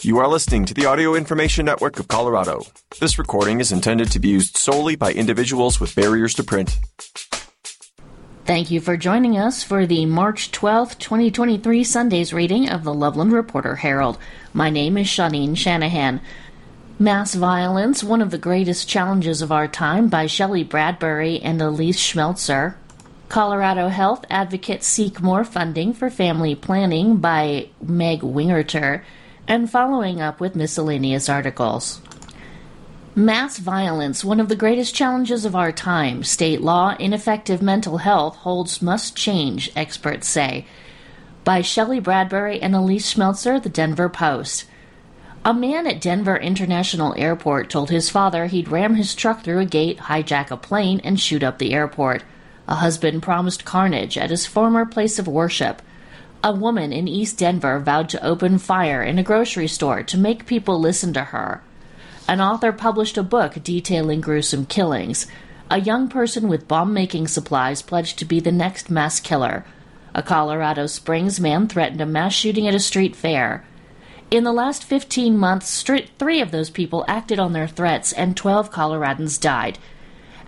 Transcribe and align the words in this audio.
You 0.00 0.18
are 0.18 0.28
listening 0.28 0.64
to 0.66 0.74
the 0.74 0.86
Audio 0.86 1.16
Information 1.16 1.66
Network 1.66 1.98
of 1.98 2.06
Colorado. 2.06 2.62
This 3.00 3.18
recording 3.18 3.58
is 3.58 3.72
intended 3.72 4.12
to 4.12 4.20
be 4.20 4.28
used 4.28 4.56
solely 4.56 4.94
by 4.94 5.12
individuals 5.12 5.80
with 5.80 5.96
barriers 5.96 6.34
to 6.34 6.44
print. 6.44 6.78
Thank 8.44 8.70
you 8.70 8.80
for 8.80 8.96
joining 8.96 9.36
us 9.36 9.64
for 9.64 9.86
the 9.86 10.06
March 10.06 10.52
12th, 10.52 10.98
2023 10.98 11.82
Sunday's 11.82 12.32
reading 12.32 12.68
of 12.68 12.84
the 12.84 12.94
Loveland 12.94 13.32
Reporter 13.32 13.74
Herald. 13.74 14.18
My 14.52 14.70
name 14.70 14.96
is 14.98 15.08
Shawneen 15.08 15.56
Shanahan. 15.56 16.20
Mass 17.00 17.34
Violence, 17.34 18.04
One 18.04 18.22
of 18.22 18.30
the 18.30 18.38
Greatest 18.38 18.88
Challenges 18.88 19.42
of 19.42 19.50
Our 19.50 19.66
Time 19.66 20.06
by 20.06 20.26
Shelly 20.26 20.62
Bradbury 20.62 21.40
and 21.40 21.60
Elise 21.60 21.98
Schmelzer. 21.98 22.76
Colorado 23.28 23.88
Health 23.88 24.24
Advocates 24.30 24.86
Seek 24.86 25.20
More 25.20 25.42
Funding 25.42 25.92
for 25.92 26.08
Family 26.08 26.54
Planning 26.54 27.16
by 27.16 27.70
Meg 27.82 28.20
Wingerter 28.20 29.02
and 29.48 29.70
following 29.70 30.20
up 30.20 30.40
with 30.40 30.54
miscellaneous 30.54 31.28
articles. 31.28 32.02
Mass 33.14 33.58
violence, 33.58 34.22
one 34.22 34.38
of 34.38 34.48
the 34.48 34.54
greatest 34.54 34.94
challenges 34.94 35.44
of 35.44 35.56
our 35.56 35.72
time. 35.72 36.22
State 36.22 36.60
law, 36.60 36.94
ineffective 37.00 37.62
mental 37.62 37.96
health 37.96 38.36
holds 38.36 38.82
must 38.82 39.16
change, 39.16 39.72
experts 39.74 40.28
say. 40.28 40.66
By 41.42 41.62
Shelly 41.62 41.98
Bradbury 41.98 42.60
and 42.60 42.74
Elise 42.74 43.12
Schmelzer, 43.12 43.60
The 43.60 43.70
Denver 43.70 44.10
Post. 44.10 44.66
A 45.44 45.54
man 45.54 45.86
at 45.86 46.00
Denver 46.00 46.36
International 46.36 47.14
Airport 47.16 47.70
told 47.70 47.88
his 47.88 48.10
father 48.10 48.46
he'd 48.46 48.68
ram 48.68 48.96
his 48.96 49.14
truck 49.14 49.42
through 49.42 49.60
a 49.60 49.64
gate, 49.64 49.98
hijack 49.98 50.50
a 50.50 50.58
plane, 50.58 51.00
and 51.02 51.18
shoot 51.18 51.42
up 51.42 51.58
the 51.58 51.72
airport. 51.72 52.22
A 52.68 52.76
husband 52.76 53.22
promised 53.22 53.64
carnage 53.64 54.18
at 54.18 54.30
his 54.30 54.46
former 54.46 54.84
place 54.84 55.18
of 55.18 55.26
worship. 55.26 55.80
A 56.44 56.52
woman 56.52 56.92
in 56.92 57.08
East 57.08 57.38
Denver 57.38 57.80
vowed 57.80 58.08
to 58.10 58.24
open 58.24 58.58
fire 58.58 59.02
in 59.02 59.18
a 59.18 59.24
grocery 59.24 59.66
store 59.66 60.04
to 60.04 60.16
make 60.16 60.46
people 60.46 60.78
listen 60.78 61.12
to 61.14 61.24
her. 61.24 61.62
An 62.28 62.40
author 62.40 62.70
published 62.70 63.18
a 63.18 63.24
book 63.24 63.54
detailing 63.64 64.20
gruesome 64.20 64.64
killings. 64.64 65.26
A 65.68 65.80
young 65.80 66.08
person 66.08 66.46
with 66.46 66.68
bomb 66.68 66.94
making 66.94 67.26
supplies 67.26 67.82
pledged 67.82 68.20
to 68.20 68.24
be 68.24 68.38
the 68.38 68.52
next 68.52 68.88
mass 68.88 69.18
killer. 69.18 69.64
A 70.14 70.22
Colorado 70.22 70.86
Springs 70.86 71.40
man 71.40 71.66
threatened 71.66 72.00
a 72.00 72.06
mass 72.06 72.34
shooting 72.34 72.68
at 72.68 72.74
a 72.74 72.78
street 72.78 73.16
fair. 73.16 73.64
In 74.30 74.44
the 74.44 74.52
last 74.52 74.84
15 74.84 75.36
months, 75.36 75.82
three 75.82 76.40
of 76.40 76.52
those 76.52 76.70
people 76.70 77.04
acted 77.08 77.40
on 77.40 77.52
their 77.52 77.66
threats 77.66 78.12
and 78.12 78.36
12 78.36 78.70
Coloradans 78.70 79.40
died. 79.40 79.78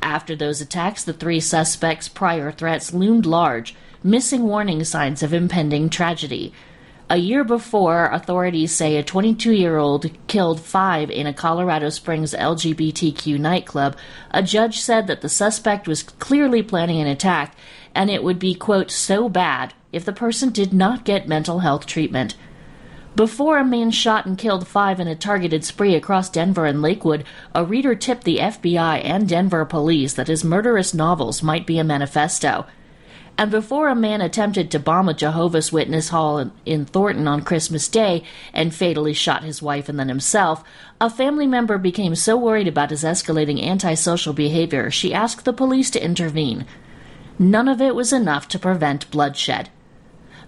After 0.02 0.36
those 0.36 0.60
attacks, 0.60 1.02
the 1.02 1.12
three 1.12 1.40
suspects' 1.40 2.08
prior 2.08 2.52
threats 2.52 2.94
loomed 2.94 3.26
large 3.26 3.74
missing 4.02 4.44
warning 4.44 4.84
signs 4.84 5.22
of 5.22 5.34
impending 5.34 5.88
tragedy. 5.88 6.52
A 7.08 7.16
year 7.16 7.42
before, 7.42 8.06
authorities 8.06 8.72
say 8.72 8.96
a 8.96 9.02
22 9.02 9.52
year 9.52 9.78
old 9.78 10.10
killed 10.28 10.60
five 10.60 11.10
in 11.10 11.26
a 11.26 11.34
Colorado 11.34 11.88
Springs 11.88 12.32
LGBTQ 12.32 13.38
nightclub. 13.38 13.96
A 14.30 14.44
judge 14.44 14.78
said 14.78 15.08
that 15.08 15.20
the 15.20 15.28
suspect 15.28 15.88
was 15.88 16.04
clearly 16.04 16.62
planning 16.62 17.00
an 17.00 17.08
attack 17.08 17.56
and 17.94 18.10
it 18.10 18.22
would 18.22 18.38
be, 18.38 18.54
quote, 18.54 18.92
so 18.92 19.28
bad 19.28 19.74
if 19.92 20.04
the 20.04 20.12
person 20.12 20.50
did 20.50 20.72
not 20.72 21.04
get 21.04 21.26
mental 21.26 21.58
health 21.58 21.84
treatment. 21.84 22.36
Before 23.16 23.58
a 23.58 23.64
man 23.64 23.90
shot 23.90 24.24
and 24.24 24.38
killed 24.38 24.68
five 24.68 25.00
in 25.00 25.08
a 25.08 25.16
targeted 25.16 25.64
spree 25.64 25.96
across 25.96 26.30
Denver 26.30 26.64
and 26.64 26.80
Lakewood, 26.80 27.24
a 27.52 27.64
reader 27.64 27.96
tipped 27.96 28.22
the 28.22 28.38
FBI 28.38 29.04
and 29.04 29.28
Denver 29.28 29.64
police 29.64 30.14
that 30.14 30.28
his 30.28 30.44
murderous 30.44 30.94
novels 30.94 31.42
might 31.42 31.66
be 31.66 31.80
a 31.80 31.84
manifesto. 31.84 32.66
And 33.38 33.50
before 33.50 33.88
a 33.88 33.94
man 33.94 34.20
attempted 34.20 34.70
to 34.70 34.78
bomb 34.78 35.08
a 35.08 35.14
Jehovah's 35.14 35.72
Witness 35.72 36.10
hall 36.10 36.50
in 36.66 36.84
Thornton 36.84 37.26
on 37.26 37.42
Christmas 37.42 37.88
Day 37.88 38.22
and 38.52 38.74
fatally 38.74 39.14
shot 39.14 39.44
his 39.44 39.62
wife 39.62 39.88
and 39.88 39.98
then 39.98 40.08
himself, 40.08 40.62
a 41.00 41.08
family 41.08 41.46
member 41.46 41.78
became 41.78 42.14
so 42.14 42.36
worried 42.36 42.68
about 42.68 42.90
his 42.90 43.02
escalating 43.02 43.62
antisocial 43.64 44.34
behavior 44.34 44.90
she 44.90 45.14
asked 45.14 45.44
the 45.44 45.52
police 45.52 45.90
to 45.90 46.04
intervene. 46.04 46.66
None 47.38 47.68
of 47.68 47.80
it 47.80 47.94
was 47.94 48.12
enough 48.12 48.46
to 48.48 48.58
prevent 48.58 49.10
bloodshed. 49.10 49.70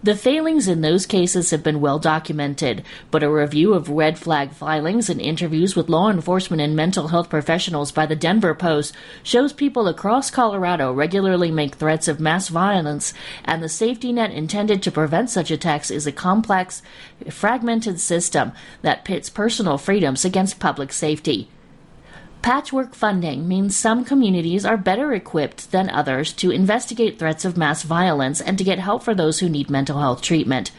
The 0.05 0.17
failings 0.17 0.67
in 0.67 0.81
those 0.81 1.07
cases 1.07 1.53
have 1.53 1.63
been 1.63 1.81
well 1.81 2.01
documented, 2.01 2.83
but 3.13 3.23
a 3.23 3.31
review 3.31 3.73
of 3.73 3.89
red 3.89 4.19
flag 4.19 4.51
filings 4.51 5.09
and 5.09 5.21
interviews 5.21 5.77
with 5.77 5.89
law 5.89 6.11
enforcement 6.11 6.61
and 6.61 6.75
mental 6.75 7.07
health 7.07 7.31
professionals 7.31 7.93
by 7.93 8.07
the 8.07 8.17
Denver 8.17 8.53
Post 8.53 8.97
shows 9.23 9.53
people 9.53 9.87
across 9.87 10.29
Colorado 10.29 10.93
regularly 10.93 11.53
make 11.53 11.77
threats 11.77 12.09
of 12.09 12.19
mass 12.19 12.49
violence, 12.49 13.15
and 13.45 13.63
the 13.63 13.69
safety 13.69 14.13
net 14.13 14.33
intended 14.33 14.83
to 14.83 14.91
prevent 14.91 15.31
such 15.31 15.53
attacks 15.53 15.89
is 15.89 16.05
a 16.05 16.11
complex, 16.11 16.83
fragmented 17.31 18.01
system 18.01 18.51
that 18.83 19.05
pits 19.05 19.31
personal 19.31 19.79
freedoms 19.79 20.25
against 20.25 20.59
public 20.59 20.93
safety. 20.93 21.49
Patchwork 22.43 22.97
funding 22.97 23.47
means 23.47 23.77
some 23.77 24.05
communities 24.05 24.67
are 24.67 24.77
better 24.77 25.13
equipped 25.13 25.71
than 25.71 25.89
others 25.89 26.33
to 26.33 26.51
investigate 26.51 27.17
threats 27.17 27.45
of 27.45 27.57
mass 27.57 27.85
violence 27.85 28.41
and 28.41 28.59
to 28.59 28.65
get 28.65 28.81
help 28.81 29.05
for 29.05 29.15
those 29.15 29.39
who 29.39 29.49
need 29.49 29.71
mental 29.71 30.01
health 30.01 30.23
treatment. 30.23 30.73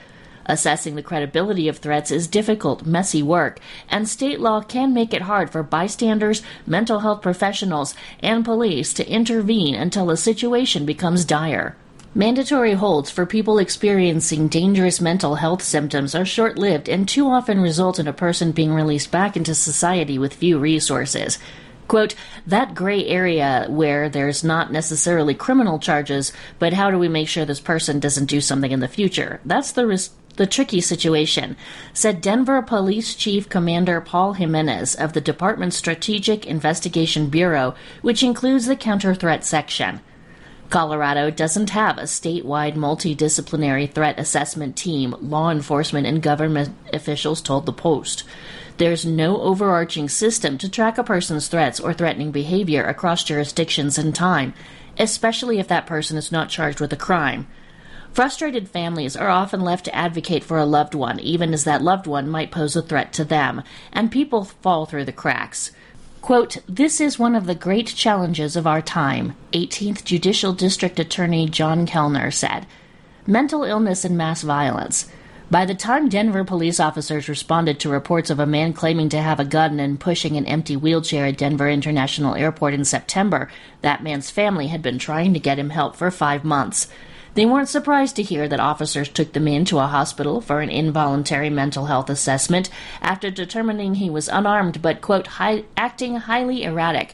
Assessing 0.45 0.95
the 0.95 1.01
credibility 1.01 1.69
of 1.69 1.77
threats 1.77 2.11
is 2.11 2.27
difficult, 2.27 2.85
messy 2.85 3.23
work, 3.23 3.61
and 3.87 4.09
state 4.09 4.41
law 4.41 4.59
can 4.59 4.93
make 4.93 5.13
it 5.13 5.21
hard 5.21 5.49
for 5.49 5.63
bystanders, 5.63 6.41
mental 6.67 6.99
health 6.99 7.21
professionals, 7.21 7.95
and 8.19 8.43
police 8.43 8.93
to 8.93 9.09
intervene 9.09 9.73
until 9.73 10.09
a 10.09 10.17
situation 10.17 10.85
becomes 10.85 11.23
dire. 11.23 11.77
Mandatory 12.15 12.73
holds 12.73 13.09
for 13.09 13.25
people 13.25 13.57
experiencing 13.57 14.47
dangerous 14.47 15.01
mental 15.01 15.33
health 15.33 15.63
symptoms 15.63 16.13
are 16.13 16.23
short 16.23 16.59
lived 16.59 16.87
and 16.87 17.09
too 17.09 17.27
often 17.27 17.59
result 17.59 17.97
in 17.97 18.07
a 18.07 18.13
person 18.13 18.51
being 18.51 18.71
released 18.71 19.09
back 19.09 19.35
into 19.35 19.55
society 19.55 20.19
with 20.19 20.35
few 20.35 20.59
resources. 20.59 21.39
Quote, 21.87 22.13
that 22.45 22.75
gray 22.75 23.03
area 23.07 23.65
where 23.67 24.09
there's 24.09 24.43
not 24.43 24.71
necessarily 24.71 25.33
criminal 25.33 25.79
charges, 25.79 26.31
but 26.59 26.73
how 26.73 26.91
do 26.91 26.99
we 26.99 27.07
make 27.07 27.27
sure 27.27 27.45
this 27.45 27.59
person 27.59 27.99
doesn't 27.99 28.27
do 28.27 28.41
something 28.41 28.71
in 28.71 28.79
the 28.79 28.87
future? 28.87 29.41
That's 29.43 29.71
the 29.71 29.87
risk 29.87 30.13
the 30.35 30.45
tricky 30.45 30.81
situation, 30.81 31.55
said 31.93 32.21
Denver 32.21 32.61
Police 32.61 33.15
Chief 33.15 33.49
Commander 33.49 34.01
Paul 34.01 34.33
Jimenez 34.33 34.95
of 34.95 35.13
the 35.13 35.21
department's 35.21 35.77
Strategic 35.77 36.45
Investigation 36.45 37.29
Bureau, 37.29 37.73
which 38.01 38.23
includes 38.23 38.67
the 38.67 38.75
Counter 38.75 39.13
Threat 39.13 39.43
Section. 39.43 40.01
Colorado 40.73 41.29
doesn't 41.29 41.69
have 41.69 41.99
a 41.99 42.09
statewide 42.09 42.73
multidisciplinary 42.73 43.93
threat 43.93 44.17
assessment 44.17 44.75
team, 44.75 45.15
law 45.21 45.51
enforcement 45.51 46.07
and 46.07 46.19
government 46.19 46.75
officials 46.91 47.43
told 47.43 47.67
the 47.67 47.71
Post. 47.71 48.23
There's 48.77 49.05
no 49.05 49.39
overarching 49.39 50.09
system 50.09 50.57
to 50.57 50.67
track 50.67 50.97
a 50.97 51.03
person's 51.03 51.47
threats 51.47 51.79
or 51.79 51.93
threatening 51.93 52.31
behavior 52.31 52.83
across 52.83 53.23
jurisdictions 53.23 53.99
and 53.99 54.15
time, 54.15 54.55
especially 54.97 55.59
if 55.59 55.67
that 55.67 55.85
person 55.85 56.17
is 56.17 56.31
not 56.31 56.49
charged 56.49 56.79
with 56.79 56.91
a 56.91 56.97
crime. 56.97 57.45
Frustrated 58.11 58.67
families 58.67 59.15
are 59.15 59.29
often 59.29 59.61
left 59.61 59.85
to 59.85 59.95
advocate 59.95 60.43
for 60.43 60.57
a 60.57 60.65
loved 60.65 60.95
one, 60.95 61.19
even 61.19 61.53
as 61.53 61.65
that 61.65 61.83
loved 61.83 62.07
one 62.07 62.27
might 62.27 62.49
pose 62.49 62.75
a 62.75 62.81
threat 62.81 63.13
to 63.13 63.23
them, 63.23 63.61
and 63.91 64.11
people 64.11 64.43
fall 64.43 64.87
through 64.87 65.05
the 65.05 65.11
cracks. 65.11 65.71
Quote, 66.23 66.59
This 66.69 67.01
is 67.01 67.19
one 67.19 67.35
of 67.35 67.47
the 67.47 67.53
great 67.53 67.87
challenges 67.87 68.55
of 68.55 68.65
our 68.65 68.81
time, 68.81 69.35
18th 69.51 70.05
Judicial 70.05 70.53
District 70.53 70.97
Attorney 70.97 71.49
John 71.49 71.85
Kellner 71.85 72.31
said. 72.31 72.65
Mental 73.27 73.65
illness 73.65 74.05
and 74.05 74.17
mass 74.17 74.41
violence. 74.41 75.09
By 75.51 75.65
the 75.65 75.75
time 75.75 76.07
Denver 76.07 76.45
police 76.45 76.79
officers 76.79 77.27
responded 77.27 77.77
to 77.81 77.89
reports 77.89 78.29
of 78.29 78.39
a 78.39 78.45
man 78.45 78.71
claiming 78.71 79.09
to 79.09 79.21
have 79.21 79.41
a 79.41 79.43
gun 79.43 79.81
and 79.81 79.99
pushing 79.99 80.37
an 80.37 80.45
empty 80.45 80.77
wheelchair 80.77 81.25
at 81.25 81.37
Denver 81.37 81.69
International 81.69 82.35
Airport 82.35 82.73
in 82.73 82.85
September, 82.85 83.51
that 83.81 84.01
man's 84.01 84.29
family 84.29 84.67
had 84.67 84.81
been 84.81 84.99
trying 84.99 85.33
to 85.33 85.41
get 85.41 85.59
him 85.59 85.71
help 85.71 85.97
for 85.97 86.09
five 86.09 86.45
months. 86.45 86.87
They 87.35 87.45
weren't 87.45 87.69
surprised 87.69 88.15
to 88.17 88.23
hear 88.23 88.47
that 88.47 88.59
officers 88.59 89.09
took 89.09 89.33
the 89.33 89.39
man 89.39 89.65
to 89.65 89.79
a 89.79 89.87
hospital 89.87 90.39
for 90.39 90.61
an 90.61 90.69
involuntary 90.69 91.49
mental 91.49 91.85
health 91.85 92.09
assessment 92.09 92.69
after 93.01 93.31
determining 93.31 93.95
he 93.95 94.09
was 94.09 94.27
unarmed 94.27 94.81
but, 94.81 95.01
quote, 95.01 95.27
high, 95.27 95.63
acting 95.75 96.17
highly 96.17 96.63
erratic. 96.63 97.13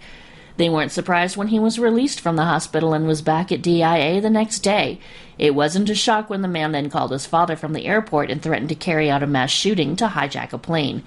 They 0.57 0.67
weren't 0.67 0.91
surprised 0.91 1.37
when 1.37 1.47
he 1.47 1.59
was 1.59 1.79
released 1.79 2.19
from 2.19 2.35
the 2.35 2.43
hospital 2.43 2.93
and 2.93 3.07
was 3.07 3.21
back 3.21 3.49
at 3.49 3.61
DIA 3.61 4.19
the 4.19 4.29
next 4.29 4.59
day. 4.59 4.99
It 5.37 5.55
wasn't 5.55 5.89
a 5.89 5.95
shock 5.95 6.29
when 6.29 6.41
the 6.41 6.49
man 6.49 6.73
then 6.73 6.89
called 6.89 7.11
his 7.11 7.25
father 7.25 7.55
from 7.55 7.71
the 7.71 7.85
airport 7.85 8.29
and 8.29 8.41
threatened 8.41 8.67
to 8.67 8.75
carry 8.75 9.09
out 9.09 9.23
a 9.23 9.27
mass 9.27 9.51
shooting 9.51 9.95
to 9.95 10.07
hijack 10.09 10.51
a 10.51 10.57
plane. 10.57 11.03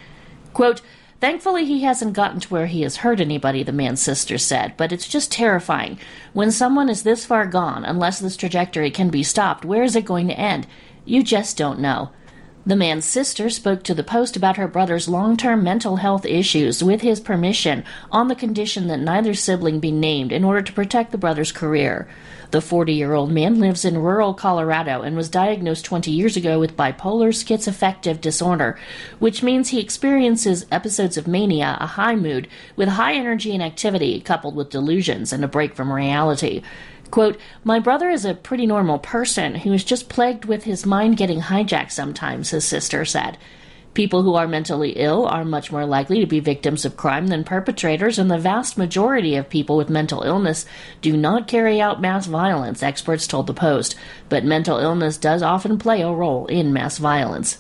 Quote, 0.54 0.80
Thankfully, 1.22 1.66
he 1.66 1.84
hasn't 1.84 2.14
gotten 2.14 2.40
to 2.40 2.48
where 2.48 2.66
he 2.66 2.82
has 2.82 2.96
hurt 2.96 3.20
anybody, 3.20 3.62
the 3.62 3.70
man's 3.70 4.02
sister 4.02 4.38
said, 4.38 4.74
but 4.76 4.90
it's 4.90 5.06
just 5.06 5.30
terrifying. 5.30 6.00
When 6.32 6.50
someone 6.50 6.88
is 6.88 7.04
this 7.04 7.24
far 7.24 7.46
gone, 7.46 7.84
unless 7.84 8.18
this 8.18 8.36
trajectory 8.36 8.90
can 8.90 9.08
be 9.08 9.22
stopped, 9.22 9.64
where 9.64 9.84
is 9.84 9.94
it 9.94 10.04
going 10.04 10.26
to 10.26 10.36
end? 10.36 10.66
You 11.04 11.22
just 11.22 11.56
don't 11.56 11.78
know. 11.78 12.10
The 12.64 12.76
man's 12.76 13.04
sister 13.04 13.50
spoke 13.50 13.82
to 13.82 13.94
the 13.94 14.04
Post 14.04 14.36
about 14.36 14.56
her 14.56 14.68
brother's 14.68 15.08
long 15.08 15.36
term 15.36 15.64
mental 15.64 15.96
health 15.96 16.24
issues 16.24 16.80
with 16.80 17.00
his 17.00 17.18
permission 17.18 17.82
on 18.12 18.28
the 18.28 18.36
condition 18.36 18.86
that 18.86 19.00
neither 19.00 19.34
sibling 19.34 19.80
be 19.80 19.90
named 19.90 20.30
in 20.30 20.44
order 20.44 20.62
to 20.62 20.72
protect 20.72 21.10
the 21.10 21.18
brother's 21.18 21.50
career. 21.50 22.06
The 22.52 22.60
40 22.60 22.92
year 22.92 23.14
old 23.14 23.32
man 23.32 23.58
lives 23.58 23.84
in 23.84 23.98
rural 23.98 24.32
Colorado 24.32 25.02
and 25.02 25.16
was 25.16 25.28
diagnosed 25.28 25.84
20 25.86 26.12
years 26.12 26.36
ago 26.36 26.60
with 26.60 26.76
bipolar 26.76 27.32
schizoaffective 27.32 28.20
disorder, 28.20 28.78
which 29.18 29.42
means 29.42 29.70
he 29.70 29.80
experiences 29.80 30.64
episodes 30.70 31.16
of 31.16 31.26
mania, 31.26 31.76
a 31.80 31.86
high 31.86 32.14
mood, 32.14 32.46
with 32.76 32.90
high 32.90 33.14
energy 33.14 33.52
and 33.54 33.62
activity 33.62 34.20
coupled 34.20 34.54
with 34.54 34.70
delusions 34.70 35.32
and 35.32 35.42
a 35.42 35.48
break 35.48 35.74
from 35.74 35.92
reality. 35.92 36.62
Quote, 37.12 37.38
My 37.62 37.78
brother 37.78 38.08
is 38.08 38.24
a 38.24 38.32
pretty 38.32 38.66
normal 38.66 38.98
person 38.98 39.54
who 39.54 39.72
is 39.74 39.84
just 39.84 40.08
plagued 40.08 40.46
with 40.46 40.64
his 40.64 40.86
mind 40.86 41.18
getting 41.18 41.42
hijacked 41.42 41.90
sometimes, 41.90 42.50
his 42.50 42.64
sister 42.64 43.04
said. 43.04 43.36
People 43.92 44.22
who 44.22 44.34
are 44.34 44.48
mentally 44.48 44.92
ill 44.92 45.26
are 45.26 45.44
much 45.44 45.70
more 45.70 45.84
likely 45.84 46.20
to 46.20 46.26
be 46.26 46.40
victims 46.40 46.86
of 46.86 46.96
crime 46.96 47.26
than 47.26 47.44
perpetrators, 47.44 48.18
and 48.18 48.30
the 48.30 48.38
vast 48.38 48.78
majority 48.78 49.36
of 49.36 49.50
people 49.50 49.76
with 49.76 49.90
mental 49.90 50.22
illness 50.22 50.64
do 51.02 51.14
not 51.14 51.46
carry 51.46 51.82
out 51.82 52.00
mass 52.00 52.24
violence, 52.24 52.82
experts 52.82 53.26
told 53.26 53.46
the 53.46 53.52
Post. 53.52 53.94
But 54.30 54.42
mental 54.42 54.78
illness 54.78 55.18
does 55.18 55.42
often 55.42 55.76
play 55.76 56.00
a 56.00 56.10
role 56.10 56.46
in 56.46 56.72
mass 56.72 56.96
violence. 56.96 57.58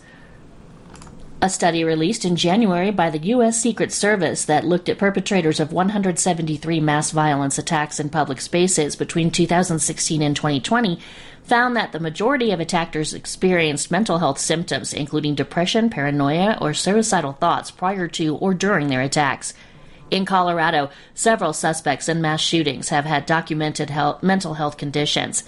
A 1.44 1.50
study 1.50 1.82
released 1.82 2.24
in 2.24 2.36
January 2.36 2.92
by 2.92 3.10
the 3.10 3.18
U.S. 3.18 3.60
Secret 3.60 3.90
Service 3.90 4.44
that 4.44 4.64
looked 4.64 4.88
at 4.88 4.96
perpetrators 4.96 5.58
of 5.58 5.72
173 5.72 6.78
mass 6.78 7.10
violence 7.10 7.58
attacks 7.58 7.98
in 7.98 8.10
public 8.10 8.40
spaces 8.40 8.94
between 8.94 9.28
2016 9.28 10.22
and 10.22 10.36
2020 10.36 11.00
found 11.42 11.74
that 11.74 11.90
the 11.90 11.98
majority 11.98 12.52
of 12.52 12.60
attackers 12.60 13.12
experienced 13.12 13.90
mental 13.90 14.20
health 14.20 14.38
symptoms, 14.38 14.94
including 14.94 15.34
depression, 15.34 15.90
paranoia, 15.90 16.56
or 16.60 16.72
suicidal 16.72 17.32
thoughts 17.32 17.72
prior 17.72 18.06
to 18.06 18.36
or 18.36 18.54
during 18.54 18.86
their 18.86 19.02
attacks. 19.02 19.52
In 20.12 20.24
Colorado, 20.24 20.90
several 21.12 21.52
suspects 21.52 22.08
in 22.08 22.22
mass 22.22 22.40
shootings 22.40 22.90
have 22.90 23.04
had 23.04 23.26
documented 23.26 23.90
health, 23.90 24.22
mental 24.22 24.54
health 24.54 24.76
conditions. 24.76 25.42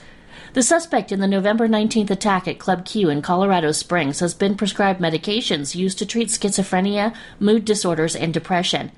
The 0.54 0.62
suspect 0.62 1.10
in 1.10 1.18
the 1.18 1.26
November 1.26 1.66
19th 1.66 2.10
attack 2.10 2.46
at 2.46 2.60
Club 2.60 2.84
Q 2.84 3.08
in 3.08 3.22
Colorado 3.22 3.72
Springs 3.72 4.20
has 4.20 4.34
been 4.34 4.54
prescribed 4.54 5.00
medications 5.00 5.74
used 5.74 5.98
to 5.98 6.06
treat 6.06 6.28
schizophrenia, 6.28 7.12
mood 7.40 7.64
disorders, 7.64 8.14
and 8.14 8.32
depression. 8.32 8.92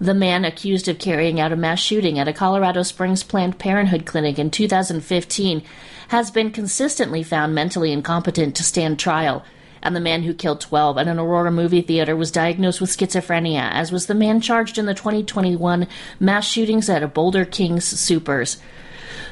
The 0.00 0.14
man 0.14 0.44
accused 0.44 0.86
of 0.86 1.00
carrying 1.00 1.40
out 1.40 1.50
a 1.50 1.56
mass 1.56 1.80
shooting 1.80 2.16
at 2.16 2.28
a 2.28 2.32
Colorado 2.32 2.84
Springs 2.84 3.24
Planned 3.24 3.58
Parenthood 3.58 4.06
clinic 4.06 4.38
in 4.38 4.52
2015 4.52 5.64
has 6.10 6.30
been 6.30 6.52
consistently 6.52 7.24
found 7.24 7.56
mentally 7.56 7.90
incompetent 7.90 8.54
to 8.54 8.62
stand 8.62 8.96
trial. 8.96 9.44
And 9.82 9.96
the 9.96 10.00
man 10.00 10.22
who 10.22 10.32
killed 10.32 10.60
12 10.60 10.96
at 10.96 11.08
an 11.08 11.18
Aurora 11.18 11.50
movie 11.50 11.82
theater 11.82 12.14
was 12.14 12.30
diagnosed 12.30 12.80
with 12.80 12.96
schizophrenia, 12.96 13.68
as 13.72 13.90
was 13.90 14.06
the 14.06 14.14
man 14.14 14.40
charged 14.40 14.78
in 14.78 14.86
the 14.86 14.94
2021 14.94 15.88
mass 16.20 16.46
shootings 16.46 16.88
at 16.88 17.02
a 17.02 17.08
Boulder 17.08 17.44
Kings 17.44 17.84
Soopers. 17.84 18.58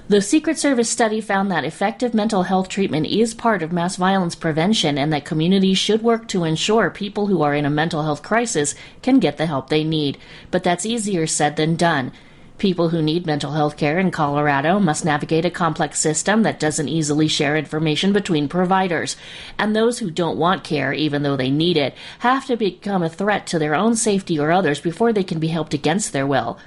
The 0.08 0.20
Secret 0.20 0.58
Service 0.58 0.90
study 0.90 1.20
found 1.20 1.48
that 1.50 1.64
effective 1.64 2.12
mental 2.12 2.42
health 2.42 2.68
treatment 2.68 3.06
is 3.06 3.34
part 3.34 3.62
of 3.62 3.72
mass 3.72 3.94
violence 3.94 4.34
prevention 4.34 4.98
and 4.98 5.12
that 5.12 5.24
communities 5.24 5.78
should 5.78 6.02
work 6.02 6.26
to 6.28 6.42
ensure 6.42 6.90
people 6.90 7.28
who 7.28 7.40
are 7.42 7.54
in 7.54 7.64
a 7.64 7.70
mental 7.70 8.02
health 8.02 8.20
crisis 8.20 8.74
can 9.00 9.20
get 9.20 9.36
the 9.36 9.46
help 9.46 9.68
they 9.68 9.84
need. 9.84 10.18
But 10.50 10.64
that's 10.64 10.84
easier 10.84 11.28
said 11.28 11.54
than 11.54 11.76
done. 11.76 12.10
People 12.58 12.88
who 12.88 13.00
need 13.00 13.26
mental 13.26 13.52
health 13.52 13.76
care 13.76 14.00
in 14.00 14.10
Colorado 14.10 14.80
must 14.80 15.04
navigate 15.04 15.44
a 15.44 15.50
complex 15.50 16.00
system 16.00 16.42
that 16.42 16.60
doesn't 16.60 16.88
easily 16.88 17.28
share 17.28 17.56
information 17.56 18.12
between 18.12 18.48
providers. 18.48 19.16
And 19.56 19.74
those 19.74 20.00
who 20.00 20.10
don't 20.10 20.36
want 20.36 20.64
care, 20.64 20.92
even 20.92 21.22
though 21.22 21.36
they 21.36 21.50
need 21.50 21.76
it, 21.76 21.94
have 22.18 22.44
to 22.46 22.56
become 22.56 23.04
a 23.04 23.08
threat 23.08 23.46
to 23.46 23.58
their 23.58 23.76
own 23.76 23.94
safety 23.94 24.38
or 24.38 24.50
others 24.50 24.80
before 24.80 25.12
they 25.12 25.24
can 25.24 25.38
be 25.38 25.48
helped 25.48 25.74
against 25.74 26.12
their 26.12 26.26
will. 26.26 26.58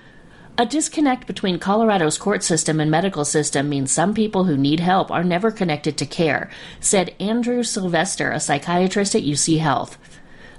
A 0.58 0.66
disconnect 0.66 1.28
between 1.28 1.60
Colorado's 1.60 2.18
court 2.18 2.42
system 2.42 2.80
and 2.80 2.90
medical 2.90 3.26
system 3.26 3.68
means 3.68 3.92
some 3.92 4.14
people 4.14 4.46
who 4.46 4.56
need 4.56 4.80
help 4.80 5.12
are 5.12 5.24
never 5.24 5.52
connected 5.52 5.98
to 5.98 6.06
care, 6.06 6.50
said 6.80 7.14
Andrew 7.20 7.62
Sylvester, 7.62 8.32
a 8.32 8.40
psychiatrist 8.40 9.16
at 9.16 9.24
UC 9.24 9.60
Health. 9.60 9.98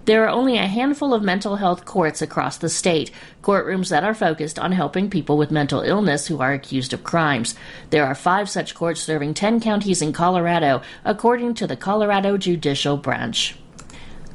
There 0.05 0.23
are 0.25 0.29
only 0.29 0.59
a 0.59 0.67
handful 0.67 1.15
of 1.15 1.23
mental 1.23 1.57
health 1.57 1.87
courts 1.87 2.21
across 2.21 2.59
the 2.59 2.69
state, 2.69 3.11
courtrooms 3.43 3.89
that 3.89 4.05
are 4.05 4.13
focused 4.13 4.59
on 4.59 4.73
helping 4.73 5.09
people 5.09 5.39
with 5.39 5.51
mental 5.51 5.81
illness 5.81 6.27
who 6.27 6.41
are 6.41 6.53
accused 6.53 6.93
of 6.93 7.03
crimes. 7.03 7.55
There 7.89 8.05
are 8.05 8.15
five 8.15 8.51
such 8.51 8.75
courts 8.75 9.01
serving 9.01 9.33
10 9.33 9.61
counties 9.61 10.03
in 10.03 10.13
Colorado, 10.13 10.83
according 11.07 11.55
to 11.55 11.67
the 11.67 11.75
Colorado 11.75 12.37
Judicial 12.37 12.99
Branch. 12.99 13.57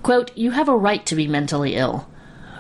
Quote, 0.02 0.36
You 0.36 0.52
have 0.52 0.68
a 0.68 0.75
right 0.75 1.06
to 1.06 1.16
be 1.16 1.28
mentally 1.28 1.75
ill. 1.75 2.07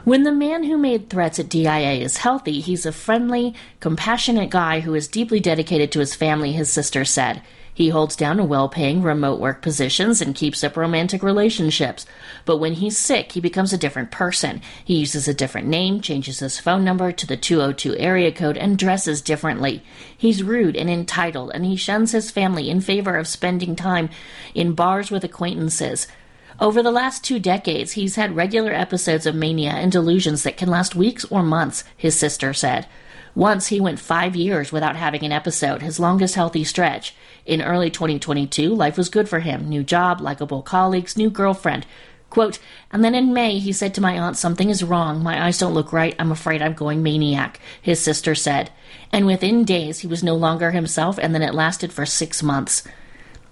When 0.03 0.23
the 0.23 0.31
man 0.31 0.63
who 0.63 0.77
made 0.77 1.11
threats 1.11 1.37
at 1.37 1.47
DIA 1.47 1.93
is 1.93 2.17
healthy, 2.17 2.59
he's 2.59 2.87
a 2.87 2.91
friendly, 2.91 3.53
compassionate 3.79 4.49
guy 4.49 4.79
who 4.79 4.95
is 4.95 5.07
deeply 5.07 5.39
dedicated 5.39 5.91
to 5.91 5.99
his 5.99 6.15
family, 6.15 6.53
his 6.53 6.71
sister 6.71 7.05
said. 7.05 7.43
He 7.71 7.89
holds 7.89 8.15
down 8.15 8.47
well 8.49 8.67
paying 8.67 9.03
remote 9.03 9.39
work 9.39 9.61
positions 9.61 10.19
and 10.19 10.35
keeps 10.35 10.63
up 10.63 10.75
romantic 10.75 11.21
relationships. 11.21 12.07
But 12.45 12.57
when 12.57 12.73
he's 12.73 12.97
sick, 12.97 13.31
he 13.31 13.39
becomes 13.39 13.73
a 13.73 13.77
different 13.77 14.09
person. 14.09 14.61
He 14.83 14.97
uses 14.97 15.27
a 15.27 15.35
different 15.35 15.67
name, 15.67 16.01
changes 16.01 16.39
his 16.39 16.59
phone 16.59 16.83
number 16.83 17.11
to 17.11 17.27
the 17.27 17.37
202 17.37 17.95
area 17.97 18.31
code, 18.31 18.57
and 18.57 18.79
dresses 18.79 19.21
differently. 19.21 19.83
He's 20.17 20.43
rude 20.43 20.75
and 20.75 20.89
entitled, 20.89 21.51
and 21.53 21.63
he 21.63 21.75
shuns 21.75 22.11
his 22.11 22.31
family 22.31 22.69
in 22.71 22.81
favor 22.81 23.15
of 23.15 23.27
spending 23.27 23.75
time 23.75 24.09
in 24.55 24.73
bars 24.73 25.11
with 25.11 25.23
acquaintances. 25.23 26.07
Over 26.61 26.83
the 26.83 26.91
last 26.91 27.23
two 27.23 27.39
decades, 27.39 27.93
he's 27.93 28.17
had 28.17 28.35
regular 28.35 28.71
episodes 28.71 29.25
of 29.25 29.33
mania 29.33 29.71
and 29.71 29.91
delusions 29.91 30.43
that 30.43 30.57
can 30.57 30.69
last 30.69 30.93
weeks 30.93 31.25
or 31.25 31.41
months, 31.41 31.83
his 31.97 32.15
sister 32.15 32.53
said. 32.53 32.85
Once 33.33 33.67
he 33.67 33.81
went 33.81 33.99
five 33.99 34.35
years 34.35 34.71
without 34.71 34.95
having 34.95 35.23
an 35.23 35.31
episode, 35.31 35.81
his 35.81 35.99
longest 35.99 36.35
healthy 36.35 36.63
stretch. 36.63 37.15
In 37.47 37.63
early 37.63 37.89
2022, 37.89 38.75
life 38.75 38.95
was 38.95 39.09
good 39.09 39.27
for 39.27 39.39
him 39.39 39.69
new 39.69 39.81
job, 39.81 40.21
likable 40.21 40.61
colleagues, 40.61 41.17
new 41.17 41.31
girlfriend. 41.31 41.87
Quote, 42.29 42.59
and 42.91 43.03
then 43.03 43.15
in 43.15 43.33
May, 43.33 43.57
he 43.57 43.73
said 43.73 43.95
to 43.95 44.01
my 44.01 44.15
aunt, 44.19 44.37
Something 44.37 44.69
is 44.69 44.83
wrong. 44.83 45.23
My 45.23 45.43
eyes 45.43 45.57
don't 45.57 45.73
look 45.73 45.91
right. 45.91 46.15
I'm 46.19 46.31
afraid 46.31 46.61
I'm 46.61 46.75
going 46.75 47.01
maniac, 47.01 47.59
his 47.81 47.99
sister 47.99 48.35
said. 48.35 48.69
And 49.11 49.25
within 49.25 49.63
days, 49.65 49.99
he 49.99 50.07
was 50.07 50.23
no 50.23 50.35
longer 50.35 50.69
himself, 50.69 51.17
and 51.17 51.33
then 51.33 51.41
it 51.41 51.55
lasted 51.55 51.91
for 51.91 52.05
six 52.05 52.43
months. 52.43 52.83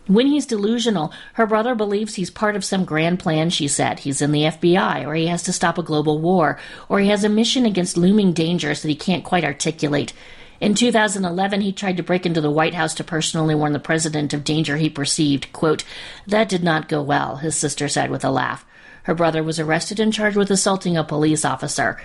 When 0.10 0.26
he's 0.26 0.48
delusional, 0.48 1.14
her 1.34 1.46
brother 1.46 1.76
believes 1.76 2.16
he's 2.16 2.32
part 2.32 2.56
of 2.56 2.66
some 2.66 2.84
grand 2.84 3.20
plan, 3.20 3.52
she 3.52 3.68
said. 3.68 4.00
He's 4.00 4.24
in 4.24 4.32
the 4.32 4.46
FBI, 4.46 5.06
or 5.06 5.14
he 5.14 5.28
has 5.28 5.44
to 5.44 5.54
stop 5.54 5.78
a 5.78 5.84
global 5.84 6.18
war, 6.18 6.58
or 6.90 7.00
he 7.00 7.10
has 7.10 7.24
a 7.24 7.30
mission 7.30 7.64
against 7.64 7.96
looming 7.96 8.34
dangers 8.34 8.82
that 8.82 8.90
he 8.90 8.96
can't 8.96 9.24
quite 9.24 9.44
articulate. 9.44 10.14
In 10.60 10.74
2011, 10.74 11.62
he 11.62 11.72
tried 11.72 11.98
to 11.98 12.04
break 12.04 12.26
into 12.26 12.42
the 12.42 12.50
White 12.50 12.74
House 12.74 12.96
to 12.96 13.04
personally 13.04 13.54
warn 13.54 13.74
the 13.74 13.80
president 13.80 14.34
of 14.34 14.44
danger 14.44 14.78
he 14.78 14.90
perceived. 14.90 15.54
Quote, 15.54 15.84
that 16.26 16.50
did 16.50 16.64
not 16.64 16.90
go 16.90 17.04
well, 17.04 17.36
his 17.36 17.56
sister 17.56 17.88
said 17.88 18.10
with 18.10 18.26
a 18.26 18.32
laugh. 18.32 18.66
Her 19.04 19.14
brother 19.14 19.44
was 19.44 19.60
arrested 19.60 20.00
and 20.00 20.12
charged 20.12 20.38
with 20.38 20.50
assaulting 20.50 20.98
a 20.98 21.04
police 21.04 21.46
officer. 21.46 22.02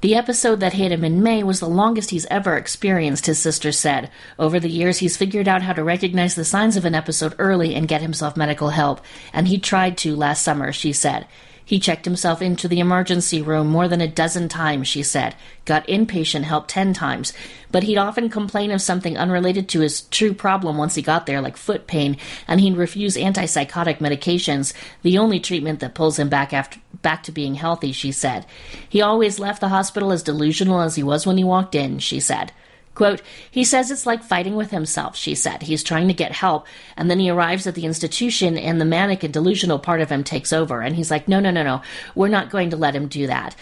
The 0.00 0.14
episode 0.14 0.60
that 0.60 0.72
hit 0.72 0.92
him 0.92 1.04
in 1.04 1.22
May 1.22 1.42
was 1.42 1.60
the 1.60 1.68
longest 1.68 2.08
he's 2.08 2.24
ever 2.26 2.56
experienced, 2.56 3.26
his 3.26 3.38
sister 3.38 3.70
said. 3.70 4.10
Over 4.38 4.58
the 4.58 4.70
years, 4.70 4.98
he's 4.98 5.18
figured 5.18 5.46
out 5.46 5.60
how 5.60 5.74
to 5.74 5.84
recognize 5.84 6.34
the 6.34 6.44
signs 6.44 6.78
of 6.78 6.86
an 6.86 6.94
episode 6.94 7.34
early 7.38 7.74
and 7.74 7.86
get 7.86 8.00
himself 8.00 8.34
medical 8.34 8.70
help, 8.70 9.02
and 9.34 9.46
he 9.46 9.58
tried 9.58 9.98
to 9.98 10.16
last 10.16 10.42
summer, 10.42 10.72
she 10.72 10.94
said. 10.94 11.26
He 11.70 11.78
checked 11.78 12.04
himself 12.04 12.42
into 12.42 12.66
the 12.66 12.80
emergency 12.80 13.40
room 13.40 13.68
more 13.68 13.86
than 13.86 14.00
a 14.00 14.08
dozen 14.08 14.48
times, 14.48 14.88
she 14.88 15.04
said, 15.04 15.36
got 15.66 15.86
inpatient 15.86 16.42
help 16.42 16.66
ten 16.66 16.92
times, 16.92 17.32
but 17.70 17.84
he'd 17.84 17.96
often 17.96 18.28
complain 18.28 18.72
of 18.72 18.82
something 18.82 19.16
unrelated 19.16 19.68
to 19.68 19.78
his 19.78 20.00
true 20.00 20.34
problem 20.34 20.76
once 20.76 20.96
he 20.96 21.00
got 21.00 21.26
there, 21.26 21.40
like 21.40 21.56
foot 21.56 21.86
pain, 21.86 22.16
and 22.48 22.60
he'd 22.60 22.76
refuse 22.76 23.14
antipsychotic 23.14 23.98
medications, 23.98 24.72
the 25.02 25.16
only 25.16 25.38
treatment 25.38 25.78
that 25.78 25.94
pulls 25.94 26.18
him 26.18 26.28
back 26.28 26.52
after 26.52 26.80
back 27.02 27.22
to 27.22 27.30
being 27.30 27.54
healthy, 27.54 27.92
she 27.92 28.10
said. 28.10 28.46
He 28.88 29.00
always 29.00 29.38
left 29.38 29.60
the 29.60 29.68
hospital 29.68 30.10
as 30.10 30.24
delusional 30.24 30.80
as 30.80 30.96
he 30.96 31.04
was 31.04 31.24
when 31.24 31.38
he 31.38 31.44
walked 31.44 31.76
in, 31.76 32.00
she 32.00 32.18
said. 32.18 32.50
Quote, 32.94 33.22
he 33.50 33.64
says 33.64 33.90
it's 33.90 34.04
like 34.04 34.22
fighting 34.22 34.56
with 34.56 34.72
himself, 34.72 35.16
she 35.16 35.34
said. 35.34 35.62
He's 35.62 35.84
trying 35.84 36.08
to 36.08 36.14
get 36.14 36.32
help, 36.32 36.66
and 36.96 37.10
then 37.10 37.20
he 37.20 37.30
arrives 37.30 37.66
at 37.66 37.74
the 37.74 37.86
institution, 37.86 38.58
and 38.58 38.80
the 38.80 38.84
manic 38.84 39.22
and 39.22 39.32
delusional 39.32 39.78
part 39.78 40.00
of 40.00 40.10
him 40.10 40.24
takes 40.24 40.52
over. 40.52 40.82
And 40.82 40.96
he's 40.96 41.10
like, 41.10 41.28
no, 41.28 41.40
no, 41.40 41.50
no, 41.50 41.62
no, 41.62 41.82
we're 42.14 42.28
not 42.28 42.50
going 42.50 42.70
to 42.70 42.76
let 42.76 42.96
him 42.96 43.06
do 43.06 43.26
that. 43.28 43.54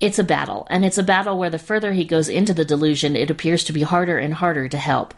It's 0.00 0.18
a 0.18 0.24
battle, 0.24 0.66
and 0.70 0.84
it's 0.84 0.98
a 0.98 1.02
battle 1.02 1.38
where 1.38 1.50
the 1.50 1.58
further 1.58 1.92
he 1.92 2.04
goes 2.04 2.28
into 2.28 2.52
the 2.52 2.64
delusion, 2.64 3.16
it 3.16 3.30
appears 3.30 3.64
to 3.64 3.72
be 3.72 3.82
harder 3.82 4.18
and 4.18 4.34
harder 4.34 4.68
to 4.68 4.78
help. 4.78 5.14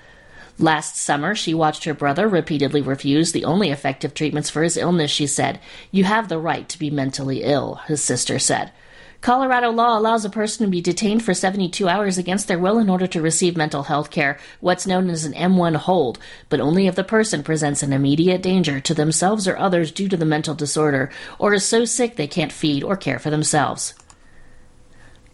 Last 0.58 0.96
summer, 0.96 1.35
she 1.35 1.52
watched 1.52 1.85
her 1.85 1.92
brother 1.92 2.28
repeatedly 2.28 2.80
refuse 2.80 3.32
the 3.32 3.44
only 3.44 3.70
effective 3.70 4.14
treatments 4.14 4.49
for 4.49 4.62
his 4.62 4.78
illness, 4.78 5.11
she 5.11 5.26
said. 5.26 5.61
You 5.90 6.04
have 6.04 6.28
the 6.28 6.38
right 6.38 6.66
to 6.70 6.78
be 6.78 6.88
mentally 6.88 7.42
ill, 7.42 7.80
his 7.87 8.02
sister 8.02 8.38
said. 8.38 8.73
Colorado 9.20 9.70
law 9.70 9.99
allows 9.99 10.25
a 10.25 10.30
person 10.30 10.66
to 10.66 10.70
be 10.70 10.80
detained 10.80 11.25
for 11.25 11.35
72 11.35 11.88
hours 11.88 12.18
against 12.18 12.49
their 12.49 12.58
will 12.58 12.78
in 12.78 12.90
order 12.90 13.06
to 13.06 13.23
receive 13.23 13.56
mental 13.56 13.85
health 13.85 14.11
care, 14.11 14.38
what's 14.61 14.87
known 14.87 15.11
as 15.11 15.25
an 15.25 15.32
M1 15.32 15.76
hold, 15.76 16.18
but 16.49 16.61
only 16.61 16.87
if 16.87 16.94
the 16.94 17.04
person 17.04 17.42
presents 17.42 17.82
an 17.82 17.92
immediate 17.92 18.42
danger 18.42 18.80
to 18.80 18.94
themselves 18.94 19.49
or 19.49 19.56
others 19.56 19.90
due 19.90 20.08
to 20.08 20.16
the 20.16 20.25
mental 20.25 20.54
disorder, 20.54 21.11
or 21.38 21.54
is 21.54 21.64
so 21.64 21.85
sick 21.85 22.16
they 22.16 22.26
can't 22.26 22.52
feed 22.52 22.85
or 22.85 22.96
care 22.96 23.18
for 23.18 23.30
themselves. 23.30 23.94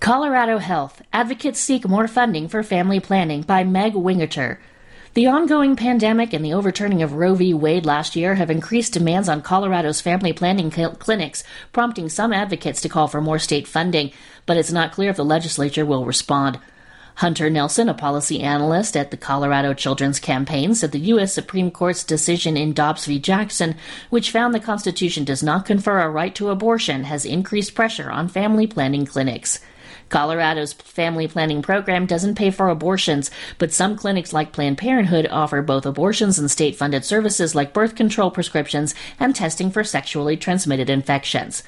Colorado 0.00 0.58
Health 0.58 1.00
Advocates 1.12 1.60
Seek 1.60 1.86
More 1.86 2.08
Funding 2.08 2.48
for 2.48 2.64
Family 2.64 2.98
Planning 2.98 3.42
by 3.42 3.62
Meg 3.62 3.94
Wingerter. 3.94 4.58
The 5.14 5.26
ongoing 5.26 5.76
pandemic 5.76 6.32
and 6.32 6.42
the 6.42 6.54
overturning 6.54 7.02
of 7.02 7.12
Roe 7.12 7.34
v. 7.34 7.52
Wade 7.52 7.84
last 7.84 8.16
year 8.16 8.36
have 8.36 8.50
increased 8.50 8.94
demands 8.94 9.28
on 9.28 9.42
Colorado's 9.42 10.00
family 10.00 10.32
planning 10.32 10.72
cl- 10.72 10.94
clinics, 10.94 11.44
prompting 11.70 12.08
some 12.08 12.32
advocates 12.32 12.80
to 12.80 12.88
call 12.88 13.08
for 13.08 13.20
more 13.20 13.38
state 13.38 13.68
funding, 13.68 14.10
but 14.46 14.56
it's 14.56 14.72
not 14.72 14.90
clear 14.90 15.10
if 15.10 15.16
the 15.16 15.24
legislature 15.24 15.84
will 15.84 16.06
respond. 16.06 16.58
Hunter 17.16 17.50
Nelson, 17.50 17.90
a 17.90 17.94
policy 17.94 18.40
analyst 18.40 18.96
at 18.96 19.10
the 19.10 19.18
Colorado 19.18 19.74
Children's 19.74 20.18
Campaign, 20.18 20.74
said 20.74 20.92
the 20.92 20.98
U.S. 21.00 21.34
Supreme 21.34 21.70
Court's 21.70 22.04
decision 22.04 22.56
in 22.56 22.72
Dobbs 22.72 23.04
v. 23.04 23.18
Jackson, 23.18 23.76
which 24.08 24.30
found 24.30 24.54
the 24.54 24.60
Constitution 24.60 25.24
does 25.24 25.42
not 25.42 25.66
confer 25.66 26.00
a 26.00 26.08
right 26.08 26.34
to 26.36 26.48
abortion, 26.48 27.04
has 27.04 27.26
increased 27.26 27.74
pressure 27.74 28.10
on 28.10 28.28
family 28.28 28.66
planning 28.66 29.04
clinics. 29.04 29.60
Colorado's 30.12 30.74
family 30.74 31.26
planning 31.26 31.62
program 31.62 32.04
doesn't 32.04 32.34
pay 32.34 32.50
for 32.50 32.68
abortions, 32.68 33.30
but 33.56 33.72
some 33.72 33.96
clinics 33.96 34.34
like 34.34 34.52
Planned 34.52 34.76
Parenthood 34.76 35.26
offer 35.30 35.62
both 35.62 35.86
abortions 35.86 36.38
and 36.38 36.50
state 36.50 36.76
funded 36.76 37.02
services 37.02 37.54
like 37.54 37.72
birth 37.72 37.94
control 37.94 38.30
prescriptions 38.30 38.94
and 39.18 39.34
testing 39.34 39.70
for 39.70 39.82
sexually 39.82 40.36
transmitted 40.36 40.90
infections. 40.90 41.62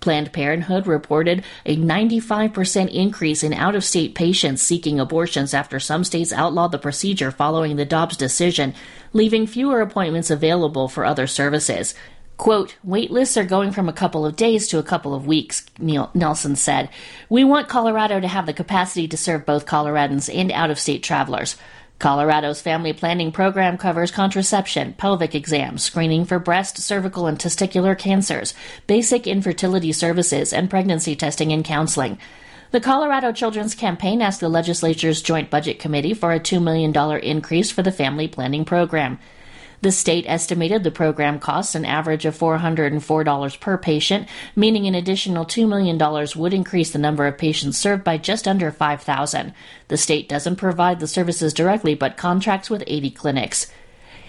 Planned 0.00 0.32
Parenthood 0.32 0.86
reported 0.86 1.44
a 1.66 1.76
95% 1.76 2.90
increase 2.90 3.42
in 3.42 3.52
out 3.52 3.74
of 3.74 3.84
state 3.84 4.14
patients 4.14 4.62
seeking 4.62 4.98
abortions 4.98 5.52
after 5.52 5.78
some 5.78 6.02
states 6.02 6.32
outlawed 6.32 6.72
the 6.72 6.78
procedure 6.78 7.30
following 7.30 7.76
the 7.76 7.84
Dobbs 7.84 8.16
decision, 8.16 8.72
leaving 9.12 9.46
fewer 9.46 9.82
appointments 9.82 10.30
available 10.30 10.88
for 10.88 11.04
other 11.04 11.26
services. 11.26 11.94
Quote, 12.40 12.76
wait 12.82 13.10
lists 13.10 13.36
are 13.36 13.44
going 13.44 13.70
from 13.70 13.86
a 13.86 13.92
couple 13.92 14.24
of 14.24 14.34
days 14.34 14.66
to 14.68 14.78
a 14.78 14.82
couple 14.82 15.14
of 15.14 15.26
weeks, 15.26 15.66
Nelson 15.78 16.56
said. 16.56 16.88
We 17.28 17.44
want 17.44 17.68
Colorado 17.68 18.18
to 18.18 18.26
have 18.26 18.46
the 18.46 18.54
capacity 18.54 19.06
to 19.08 19.18
serve 19.18 19.44
both 19.44 19.66
Coloradans 19.66 20.34
and 20.34 20.50
out 20.50 20.70
of 20.70 20.78
state 20.78 21.02
travelers. 21.02 21.56
Colorado's 21.98 22.62
family 22.62 22.94
planning 22.94 23.30
program 23.30 23.76
covers 23.76 24.10
contraception, 24.10 24.94
pelvic 24.94 25.34
exams, 25.34 25.82
screening 25.82 26.24
for 26.24 26.38
breast, 26.38 26.78
cervical, 26.78 27.26
and 27.26 27.38
testicular 27.38 27.96
cancers, 27.96 28.54
basic 28.86 29.26
infertility 29.26 29.92
services, 29.92 30.54
and 30.54 30.70
pregnancy 30.70 31.14
testing 31.14 31.52
and 31.52 31.62
counseling. 31.62 32.16
The 32.70 32.80
Colorado 32.80 33.32
Children's 33.32 33.74
Campaign 33.74 34.22
asked 34.22 34.40
the 34.40 34.48
legislature's 34.48 35.20
Joint 35.20 35.50
Budget 35.50 35.78
Committee 35.78 36.14
for 36.14 36.32
a 36.32 36.40
$2 36.40 36.62
million 36.62 36.96
increase 37.22 37.70
for 37.70 37.82
the 37.82 37.92
family 37.92 38.28
planning 38.28 38.64
program. 38.64 39.18
The 39.82 39.92
state 39.92 40.26
estimated 40.28 40.84
the 40.84 40.90
program 40.90 41.38
costs 41.38 41.74
an 41.74 41.86
average 41.86 42.26
of 42.26 42.38
$404 42.38 43.60
per 43.60 43.78
patient, 43.78 44.28
meaning 44.54 44.86
an 44.86 44.94
additional 44.94 45.46
$2 45.46 45.66
million 45.66 45.98
would 46.36 46.52
increase 46.52 46.90
the 46.90 46.98
number 46.98 47.26
of 47.26 47.38
patients 47.38 47.78
served 47.78 48.04
by 48.04 48.18
just 48.18 48.46
under 48.46 48.70
5,000. 48.70 49.54
The 49.88 49.96
state 49.96 50.28
doesn't 50.28 50.56
provide 50.56 51.00
the 51.00 51.06
services 51.06 51.54
directly 51.54 51.94
but 51.94 52.18
contracts 52.18 52.68
with 52.68 52.84
80 52.86 53.10
clinics. 53.12 53.72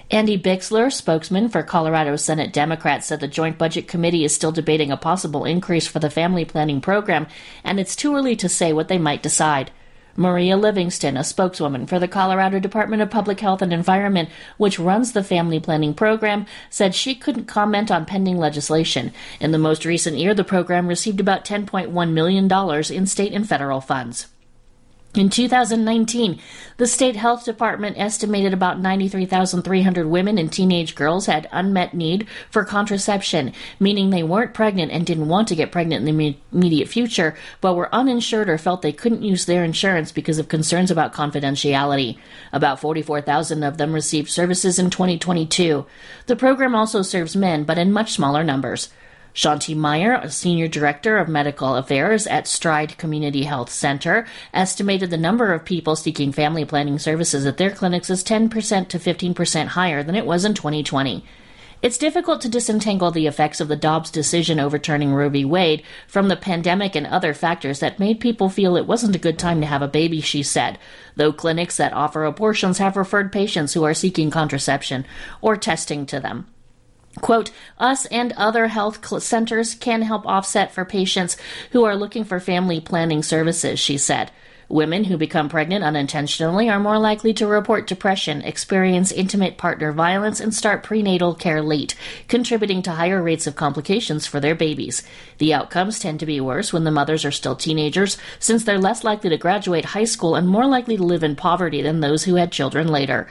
Andy 0.10 0.38
Bixler, 0.38 0.92
spokesman 0.92 1.50
for 1.50 1.64
Colorado 1.64 2.16
Senate 2.16 2.52
Democrats, 2.52 3.08
said 3.08 3.20
the 3.20 3.28
Joint 3.28 3.58
Budget 3.58 3.88
Committee 3.88 4.26
is 4.26 4.36
still 4.36 4.52
debating 4.52 4.92
a 4.92 4.98
possible 4.98 5.46
increase 5.46 5.88
for 5.88 6.00
the 6.00 6.10
family 6.10 6.44
planning 6.46 6.82
program, 6.82 7.28
and 7.64 7.80
it's 7.80 7.96
too 7.96 8.14
early 8.16 8.36
to 8.38 8.50
say 8.50 8.74
what 8.74 8.90
they 8.90 8.98
might 8.98 9.24
decide. 9.24 9.72
Maria 10.16 10.58
Livingston, 10.58 11.18
a 11.18 11.24
spokeswoman 11.24 11.88
for 11.88 12.00
the 12.00 12.08
Colorado 12.08 12.60
Department 12.60 13.02
of 13.02 13.10
Public 13.10 13.40
Health 13.40 13.62
and 13.62 13.72
Environment, 13.72 14.30
which 14.58 14.80
runs 14.80 15.12
the 15.12 15.24
family 15.24 15.60
planning 15.60 15.94
program, 15.94 16.46
said 16.70 16.94
she 16.94 17.16
couldn't 17.16 17.46
comment 17.46 17.90
on 17.92 18.06
pending 18.06 18.38
legislation. 18.38 19.14
In 19.40 19.52
the 19.52 19.58
most 19.58 19.86
recent 19.86 20.18
year, 20.18 20.34
the 20.34 20.44
program 20.44 20.88
received 20.88 21.20
about 21.20 21.46
$10.1 21.46 22.12
million 22.12 22.52
in 22.92 23.06
state 23.08 23.34
and 23.34 23.48
federal 23.48 23.82
funds. 23.82 24.28
In 25.14 25.30
2019, 25.30 26.40
the 26.78 26.88
state 26.88 27.18
health 27.18 27.44
department 27.44 27.98
estimated 28.00 28.54
about 28.54 28.80
93,300 28.80 30.08
women 30.08 30.38
and 30.38 30.50
teenage 30.50 30.96
girls 30.96 31.26
had 31.26 31.50
unmet 31.52 31.94
need 31.94 32.30
for 32.50 32.64
contraception, 32.64 33.52
meaning 33.78 34.10
they 34.10 34.24
weren't 34.24 34.54
pregnant 34.54 34.90
and 34.94 35.06
didn't 35.06 35.28
want 35.28 35.50
to 35.50 35.56
get 35.56 35.70
pregnant 35.70 36.08
in 36.08 36.18
the 36.18 36.38
immediate 36.54 36.88
future, 36.88 37.36
but 37.60 37.76
were 37.76 37.94
uninsured 37.94 38.50
or 38.50 38.58
felt 38.58 38.82
they 38.82 38.94
couldn't 38.94 39.22
use 39.22 39.46
their 39.46 39.66
insurance 39.66 40.14
because 40.14 40.40
of 40.40 40.48
concerns 40.48 40.90
about 40.90 41.14
confidentiality. 41.14 42.18
About 42.54 42.80
44,000 42.80 43.64
of 43.64 43.78
them 43.78 43.92
received 43.92 44.30
services 44.30 44.80
in 44.80 44.90
2022. 44.90 45.86
The 46.28 46.36
program 46.38 46.74
also 46.74 47.02
serves 47.02 47.36
men, 47.36 47.66
but 47.66 47.78
in 47.78 47.92
much 47.92 48.14
smaller 48.14 48.46
numbers. 48.46 48.88
Shanti 49.34 49.76
Meyer, 49.76 50.16
a 50.16 50.30
senior 50.30 50.68
director 50.68 51.18
of 51.18 51.30
medical 51.30 51.76
affairs 51.76 52.28
at 52.28 52.48
Stride 52.48 52.98
Community 52.98 53.44
Health 53.44 53.70
Center, 53.70 54.28
estimated 54.54 55.10
the 55.10 55.18
number 55.18 55.54
of 55.54 55.64
people 55.64 55.96
seeking 55.96 56.34
family 56.34 56.66
planning 56.66 57.00
services 57.00 57.46
at 57.46 57.58
their 57.58 57.72
clinics 57.72 58.10
is 58.10 58.24
10% 58.24 58.90
to 58.90 59.00
15% 59.00 59.68
higher 59.68 60.04
than 60.04 60.16
it 60.16 60.26
was 60.26 60.44
in 60.44 60.54
2020. 60.54 61.24
It's 61.82 61.98
difficult 61.98 62.42
to 62.42 62.50
disentangle 62.50 63.10
the 63.10 63.26
effects 63.26 63.60
of 63.60 63.68
the 63.68 63.76
Dobbs 63.76 64.12
decision 64.12 64.60
overturning 64.60 65.14
Roe 65.14 65.30
v. 65.30 65.46
Wade 65.46 65.82
from 66.08 66.28
the 66.28 66.36
pandemic 66.36 66.96
and 66.96 67.08
other 67.08 67.34
factors 67.34 67.80
that 67.80 68.00
made 68.00 68.20
people 68.20 68.50
feel 68.50 68.76
it 68.76 68.86
wasn't 68.86 69.16
a 69.16 69.20
good 69.20 69.40
time 69.40 69.62
to 69.62 69.68
have 69.68 69.82
a 69.82 69.88
baby, 69.88 70.22
she 70.22 70.44
said, 70.44 70.78
though 71.16 71.34
clinics 71.34 71.78
that 71.78 71.94
offer 71.94 72.24
abortions 72.26 72.78
have 72.78 72.98
referred 72.98 73.32
patients 73.32 73.74
who 73.74 73.84
are 73.84 73.96
seeking 73.96 74.30
contraception 74.30 75.06
or 75.42 75.56
testing 75.56 76.06
to 76.06 76.20
them. 76.20 76.48
Quote, 77.20 77.52
us 77.78 78.06
and 78.06 78.32
other 78.34 78.68
health 78.68 79.22
centers 79.22 79.76
can 79.76 80.02
help 80.02 80.26
offset 80.26 80.72
for 80.72 80.86
patients 80.86 81.36
who 81.72 81.84
are 81.84 81.96
looking 81.96 82.24
for 82.24 82.40
family 82.40 82.80
planning 82.80 83.22
services, 83.22 83.80
she 83.80 83.98
said. 83.98 84.32
Women 84.70 85.04
who 85.04 85.18
become 85.18 85.50
pregnant 85.50 85.84
unintentionally 85.84 86.70
are 86.70 86.80
more 86.80 86.98
likely 86.98 87.34
to 87.34 87.46
report 87.46 87.88
depression, 87.88 88.42
experience 88.42 89.12
intimate 89.12 89.58
partner 89.58 89.92
violence, 89.92 90.40
and 90.40 90.56
start 90.56 90.82
prenatal 90.82 91.36
care 91.36 91.62
late, 91.62 91.96
contributing 92.30 92.82
to 92.84 92.92
higher 92.92 93.22
rates 93.22 93.46
of 93.46 93.58
complications 93.58 94.26
for 94.26 94.40
their 94.40 94.56
babies. 94.56 95.04
The 95.40 95.54
outcomes 95.54 96.00
tend 96.00 96.22
to 96.22 96.26
be 96.26 96.40
worse 96.40 96.72
when 96.72 96.86
the 96.86 96.92
mothers 96.92 97.26
are 97.26 97.32
still 97.32 97.58
teenagers, 97.58 98.18
since 98.40 98.64
they're 98.64 98.80
less 98.80 99.04
likely 99.04 99.30
to 99.32 99.38
graduate 99.38 99.84
high 99.84 100.06
school 100.06 100.36
and 100.36 100.48
more 100.48 100.66
likely 100.66 100.96
to 100.96 101.04
live 101.04 101.24
in 101.24 101.36
poverty 101.36 101.82
than 101.82 102.00
those 102.00 102.24
who 102.24 102.36
had 102.36 102.54
children 102.54 102.88
later. 102.88 103.28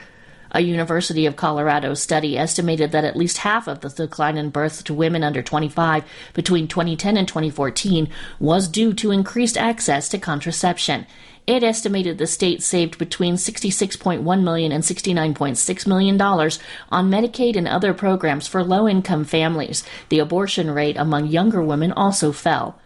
A 0.53 0.61
University 0.61 1.27
of 1.27 1.37
Colorado 1.37 1.95
study 1.95 2.37
estimated 2.37 2.91
that 2.93 3.05
at 3.05 3.17
least 3.17 3.39
half 3.39 3.69
of 3.69 3.81
the 3.81 3.89
decline 3.89 4.37
in 4.37 4.51
births 4.51 4.83
to 4.85 4.95
women 4.95 5.23
under 5.23 5.43
25 5.43 6.05
between 6.35 6.67
2010 6.67 7.17
and 7.17 7.29
2014 7.29 8.09
was 8.41 8.67
due 8.67 8.93
to 8.95 9.13
increased 9.13 9.57
access 9.57 10.09
to 10.09 10.19
contraception. 10.19 11.07
It 11.47 11.63
estimated 11.63 12.19
the 12.19 12.27
state 12.27 12.63
saved 12.63 12.99
between 12.99 13.35
$66.1 13.35 14.43
million 14.43 14.73
and 14.73 14.85
$69.6 14.85 15.87
million 15.87 16.21
on 16.21 17.11
Medicaid 17.11 17.57
and 17.57 17.67
other 17.69 17.95
programs 17.95 18.47
for 18.47 18.63
low 18.63 18.89
income 18.89 19.25
families. 19.25 19.85
The 20.09 20.19
abortion 20.19 20.71
rate 20.71 20.97
among 20.97 21.29
younger 21.29 21.63
women 21.63 21.93
also 21.93 22.33
fell. 22.33 22.81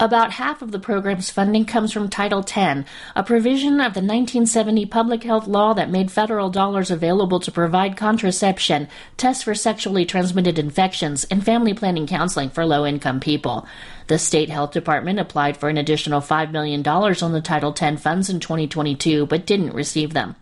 About 0.00 0.32
half 0.32 0.60
of 0.60 0.72
the 0.72 0.80
program's 0.80 1.30
funding 1.30 1.64
comes 1.64 1.92
from 1.92 2.08
Title 2.08 2.44
X, 2.44 2.88
a 3.14 3.22
provision 3.22 3.74
of 3.74 3.94
the 3.94 4.00
1970 4.00 4.86
public 4.86 5.22
health 5.22 5.46
law 5.46 5.72
that 5.72 5.88
made 5.88 6.10
federal 6.10 6.50
dollars 6.50 6.90
available 6.90 7.38
to 7.38 7.52
provide 7.52 7.96
contraception, 7.96 8.88
tests 9.16 9.44
for 9.44 9.54
sexually 9.54 10.04
transmitted 10.04 10.58
infections, 10.58 11.22
and 11.30 11.44
family 11.44 11.74
planning 11.74 12.08
counseling 12.08 12.50
for 12.50 12.66
low 12.66 12.84
income 12.84 13.20
people. 13.20 13.68
The 14.08 14.18
state 14.18 14.50
health 14.50 14.72
department 14.72 15.20
applied 15.20 15.56
for 15.56 15.68
an 15.68 15.78
additional 15.78 16.20
$5 16.20 16.50
million 16.50 16.84
on 16.84 17.32
the 17.32 17.40
Title 17.40 17.72
X 17.80 18.02
funds 18.02 18.28
in 18.28 18.40
2022 18.40 19.26
but 19.26 19.46
didn't 19.46 19.74
receive 19.74 20.12
them. 20.12 20.34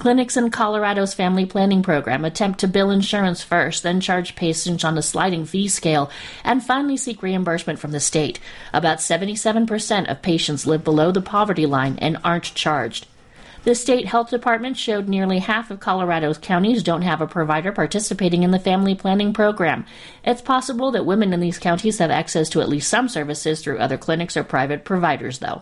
Clinics 0.00 0.38
in 0.38 0.50
Colorado's 0.50 1.12
family 1.12 1.44
planning 1.44 1.82
program 1.82 2.24
attempt 2.24 2.60
to 2.60 2.66
bill 2.66 2.90
insurance 2.90 3.42
first, 3.42 3.82
then 3.82 4.00
charge 4.00 4.34
patients 4.34 4.82
on 4.82 4.96
a 4.96 5.02
sliding 5.02 5.44
fee 5.44 5.68
scale, 5.68 6.10
and 6.42 6.64
finally 6.64 6.96
seek 6.96 7.22
reimbursement 7.22 7.78
from 7.78 7.90
the 7.90 8.00
state. 8.00 8.40
About 8.72 8.96
77% 8.96 10.10
of 10.10 10.22
patients 10.22 10.66
live 10.66 10.82
below 10.82 11.12
the 11.12 11.20
poverty 11.20 11.66
line 11.66 11.98
and 11.98 12.16
aren't 12.24 12.54
charged. 12.54 13.08
The 13.64 13.74
state 13.74 14.06
health 14.06 14.30
department 14.30 14.78
showed 14.78 15.06
nearly 15.06 15.40
half 15.40 15.70
of 15.70 15.80
Colorado's 15.80 16.38
counties 16.38 16.82
don't 16.82 17.02
have 17.02 17.20
a 17.20 17.26
provider 17.26 17.70
participating 17.70 18.42
in 18.42 18.52
the 18.52 18.58
family 18.58 18.94
planning 18.94 19.34
program. 19.34 19.84
It's 20.24 20.40
possible 20.40 20.92
that 20.92 21.04
women 21.04 21.34
in 21.34 21.40
these 21.40 21.58
counties 21.58 21.98
have 21.98 22.10
access 22.10 22.48
to 22.50 22.62
at 22.62 22.70
least 22.70 22.88
some 22.88 23.10
services 23.10 23.60
through 23.60 23.76
other 23.76 23.98
clinics 23.98 24.34
or 24.34 24.44
private 24.44 24.86
providers, 24.86 25.40
though. 25.40 25.60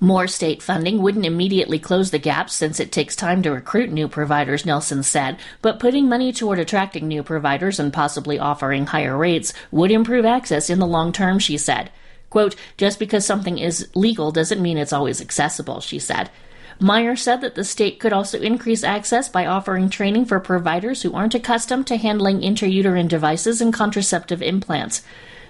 More 0.00 0.28
state 0.28 0.62
funding 0.62 1.02
wouldn't 1.02 1.26
immediately 1.26 1.80
close 1.80 2.12
the 2.12 2.20
gap 2.20 2.50
since 2.50 2.78
it 2.78 2.92
takes 2.92 3.16
time 3.16 3.42
to 3.42 3.50
recruit 3.50 3.90
new 3.90 4.06
providers, 4.06 4.64
Nelson 4.64 5.02
said, 5.02 5.38
but 5.60 5.80
putting 5.80 6.08
money 6.08 6.32
toward 6.32 6.60
attracting 6.60 7.08
new 7.08 7.24
providers 7.24 7.80
and 7.80 7.92
possibly 7.92 8.38
offering 8.38 8.86
higher 8.86 9.16
rates 9.16 9.52
would 9.72 9.90
improve 9.90 10.24
access 10.24 10.70
in 10.70 10.78
the 10.78 10.86
long 10.86 11.10
term, 11.12 11.40
she 11.40 11.56
said. 11.56 11.90
Quote, 12.30 12.54
just 12.76 13.00
because 13.00 13.26
something 13.26 13.58
is 13.58 13.88
legal 13.96 14.30
doesn't 14.30 14.62
mean 14.62 14.78
it's 14.78 14.92
always 14.92 15.20
accessible, 15.20 15.80
she 15.80 15.98
said. 15.98 16.30
Meyer 16.78 17.16
said 17.16 17.40
that 17.40 17.56
the 17.56 17.64
state 17.64 17.98
could 17.98 18.12
also 18.12 18.40
increase 18.40 18.84
access 18.84 19.28
by 19.28 19.46
offering 19.46 19.90
training 19.90 20.26
for 20.26 20.38
providers 20.38 21.02
who 21.02 21.12
aren't 21.12 21.34
accustomed 21.34 21.88
to 21.88 21.96
handling 21.96 22.40
intrauterine 22.40 23.08
devices 23.08 23.60
and 23.60 23.74
contraceptive 23.74 24.42
implants. 24.42 25.02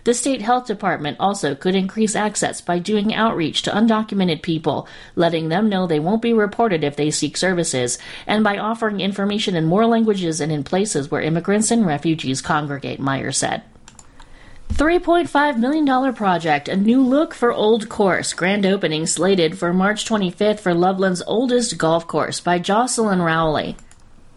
The 0.08 0.14
state 0.14 0.40
health 0.40 0.64
department 0.64 1.18
also 1.20 1.54
could 1.54 1.74
increase 1.74 2.16
access 2.16 2.62
by 2.62 2.78
doing 2.78 3.14
outreach 3.14 3.60
to 3.60 3.70
undocumented 3.70 4.40
people, 4.40 4.88
letting 5.16 5.50
them 5.50 5.68
know 5.68 5.86
they 5.86 6.00
won't 6.00 6.22
be 6.22 6.32
reported 6.32 6.82
if 6.82 6.96
they 6.96 7.10
seek 7.10 7.36
services, 7.36 7.98
and 8.26 8.42
by 8.42 8.56
offering 8.56 9.02
information 9.02 9.54
in 9.54 9.66
more 9.66 9.84
languages 9.84 10.40
and 10.40 10.50
in 10.50 10.64
places 10.64 11.10
where 11.10 11.20
immigrants 11.20 11.70
and 11.70 11.86
refugees 11.86 12.40
congregate, 12.40 12.98
Meyer 12.98 13.32
said. 13.32 13.64
$3.5 14.70 15.58
million 15.58 16.14
project, 16.14 16.70
a 16.70 16.76
new 16.76 17.02
look 17.02 17.34
for 17.34 17.52
Old 17.52 17.90
Course. 17.90 18.32
Grand 18.32 18.64
opening 18.64 19.04
slated 19.04 19.58
for 19.58 19.74
March 19.74 20.06
25th 20.06 20.60
for 20.60 20.72
Loveland's 20.72 21.22
oldest 21.26 21.76
golf 21.76 22.06
course 22.06 22.40
by 22.40 22.58
Jocelyn 22.58 23.20
Rowley. 23.20 23.76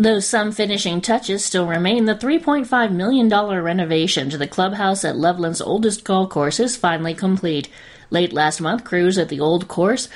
Though 0.02 0.20
some 0.20 0.52
finishing 0.52 1.00
touches 1.00 1.46
still 1.46 1.68
remain, 1.68 2.06
the 2.06 2.16
$3.5 2.16 2.92
million 2.92 3.30
renovation 3.30 4.32
to 4.32 4.38
the 4.40 4.48
clubhouse 4.48 5.06
at 5.06 5.16
Loveland's 5.16 5.62
oldest 5.62 6.04
golf 6.04 6.32
course 6.32 6.60
is 6.60 6.76
finally 6.76 7.14
complete. 7.14 7.70
Late 8.10 8.34
last 8.34 8.60
month, 8.62 8.84
crews 8.84 9.20
at 9.20 9.30
the 9.30 9.40
old 9.40 9.68
course 9.68 10.10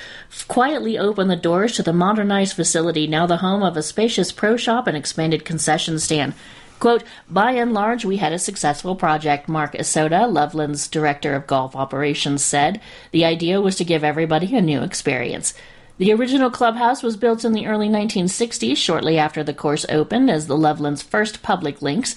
quietly 0.48 0.98
opened 0.98 1.30
the 1.30 1.36
doors 1.36 1.70
to 1.76 1.84
the 1.84 1.92
modernized 1.92 2.56
facility, 2.56 3.06
now 3.06 3.28
the 3.28 3.36
home 3.36 3.62
of 3.62 3.76
a 3.76 3.82
spacious 3.84 4.32
pro 4.32 4.56
shop 4.56 4.88
and 4.88 4.96
expanded 4.96 5.44
concession 5.44 6.00
stand. 6.00 6.34
Quote, 6.80 7.04
by 7.30 7.52
and 7.52 7.72
large, 7.72 8.04
we 8.04 8.16
had 8.16 8.32
a 8.32 8.40
successful 8.40 8.96
project, 8.96 9.48
Mark 9.48 9.74
Isoda, 9.74 10.28
Loveland's 10.28 10.88
director 10.88 11.36
of 11.36 11.46
golf 11.46 11.76
operations, 11.76 12.44
said. 12.44 12.80
The 13.12 13.24
idea 13.24 13.60
was 13.60 13.76
to 13.76 13.84
give 13.84 14.02
everybody 14.02 14.56
a 14.56 14.60
new 14.60 14.82
experience. 14.82 15.54
The 15.98 16.12
original 16.12 16.50
clubhouse 16.50 17.02
was 17.02 17.16
built 17.16 17.42
in 17.42 17.54
the 17.54 17.66
early 17.66 17.88
1960s, 17.88 18.76
shortly 18.76 19.16
after 19.16 19.42
the 19.42 19.54
course 19.54 19.86
opened 19.88 20.30
as 20.30 20.46
the 20.46 20.56
Loveland's 20.56 21.00
first 21.00 21.42
public 21.42 21.80
links. 21.80 22.14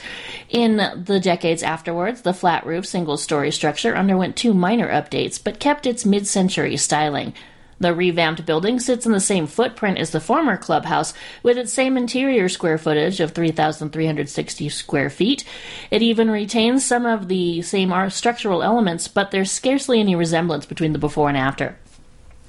In 0.49 0.75
the 0.77 1.21
decades 1.21 1.63
afterwards, 1.63 2.23
the 2.23 2.33
flat 2.33 2.65
roof 2.65 2.85
single 2.85 3.15
story 3.15 3.51
structure 3.51 3.95
underwent 3.95 4.35
two 4.35 4.53
minor 4.53 4.89
updates, 4.89 5.41
but 5.41 5.61
kept 5.61 5.85
its 5.85 6.05
mid 6.05 6.27
century 6.27 6.75
styling. 6.75 7.33
The 7.79 7.93
revamped 7.93 8.45
building 8.45 8.81
sits 8.81 9.05
in 9.05 9.13
the 9.13 9.21
same 9.21 9.47
footprint 9.47 9.97
as 9.97 10.11
the 10.11 10.19
former 10.19 10.57
clubhouse, 10.57 11.13
with 11.41 11.57
its 11.57 11.71
same 11.71 11.95
interior 11.95 12.49
square 12.49 12.77
footage 12.77 13.21
of 13.21 13.31
3,360 13.31 14.67
square 14.67 15.09
feet. 15.09 15.45
It 15.89 16.01
even 16.01 16.29
retains 16.29 16.85
some 16.85 17.05
of 17.05 17.29
the 17.29 17.61
same 17.61 17.93
structural 18.09 18.61
elements, 18.61 19.07
but 19.07 19.31
there's 19.31 19.49
scarcely 19.49 20.01
any 20.01 20.17
resemblance 20.17 20.65
between 20.65 20.91
the 20.91 20.99
before 20.99 21.29
and 21.29 21.37
after. 21.37 21.77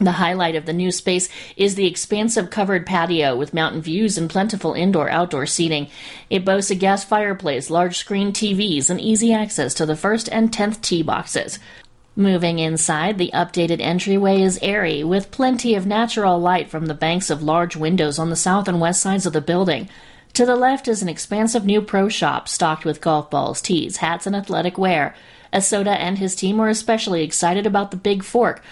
The 0.01 0.13
highlight 0.13 0.57
of 0.57 0.65
the 0.65 0.73
new 0.73 0.91
space 0.91 1.29
is 1.59 1.75
the 1.75 1.87
expansive 1.87 2.49
covered 2.49 2.87
patio 2.87 3.37
with 3.37 3.53
mountain 3.53 3.83
views 3.83 4.17
and 4.17 4.31
plentiful 4.31 4.73
indoor 4.73 5.11
outdoor 5.11 5.45
seating. 5.45 5.89
It 6.31 6.43
boasts 6.43 6.71
a 6.71 6.75
gas 6.75 7.05
fireplace, 7.05 7.69
large 7.69 7.99
screen 7.99 8.33
TVs, 8.33 8.89
and 8.89 8.99
easy 8.99 9.35
access 9.35 9.75
to 9.75 9.85
the 9.85 9.95
first 9.95 10.31
and 10.31 10.51
tenth 10.51 10.81
tee 10.81 11.03
boxes. 11.03 11.59
Moving 12.17 12.59
inside, 12.59 13.19
the 13.19 13.31
updated 13.35 13.83
entryway 13.83 14.41
is 14.41 14.59
airy, 14.63 15.05
with 15.05 15.31
plenty 15.31 15.75
of 15.75 15.87
natural 15.87 16.39
light 16.41 16.71
from 16.71 16.87
the 16.87 16.95
banks 16.95 17.29
of 17.29 17.43
large 17.43 17.77
windows 17.77 18.19
on 18.19 18.31
the 18.31 18.37
south 18.37 18.69
and 18.69 18.81
west 18.81 19.03
sides 19.03 19.27
of 19.27 19.35
the 19.35 19.43
building. 19.43 19.87
To 20.33 20.47
the 20.47 20.57
left 20.57 20.89
is 20.89 21.03
an 21.03 21.11
expansive 21.11 21.67
new 21.67 21.83
pro 21.83 22.09
shop 22.09 22.49
stocked 22.49 22.87
with 22.87 23.03
golf 23.03 23.29
balls, 23.29 23.61
tees, 23.61 23.99
hats, 23.99 24.27
and 24.27 24.35
athletic 24.35 24.79
wear. 24.79 25.15
Isoda 25.53 25.95
and 25.95 26.17
his 26.17 26.35
team 26.35 26.57
were 26.57 26.69
especially 26.71 27.23
excited 27.23 27.67
about 27.67 27.91
the 27.91 27.97
Big 27.99 28.25
Fork 28.25 28.63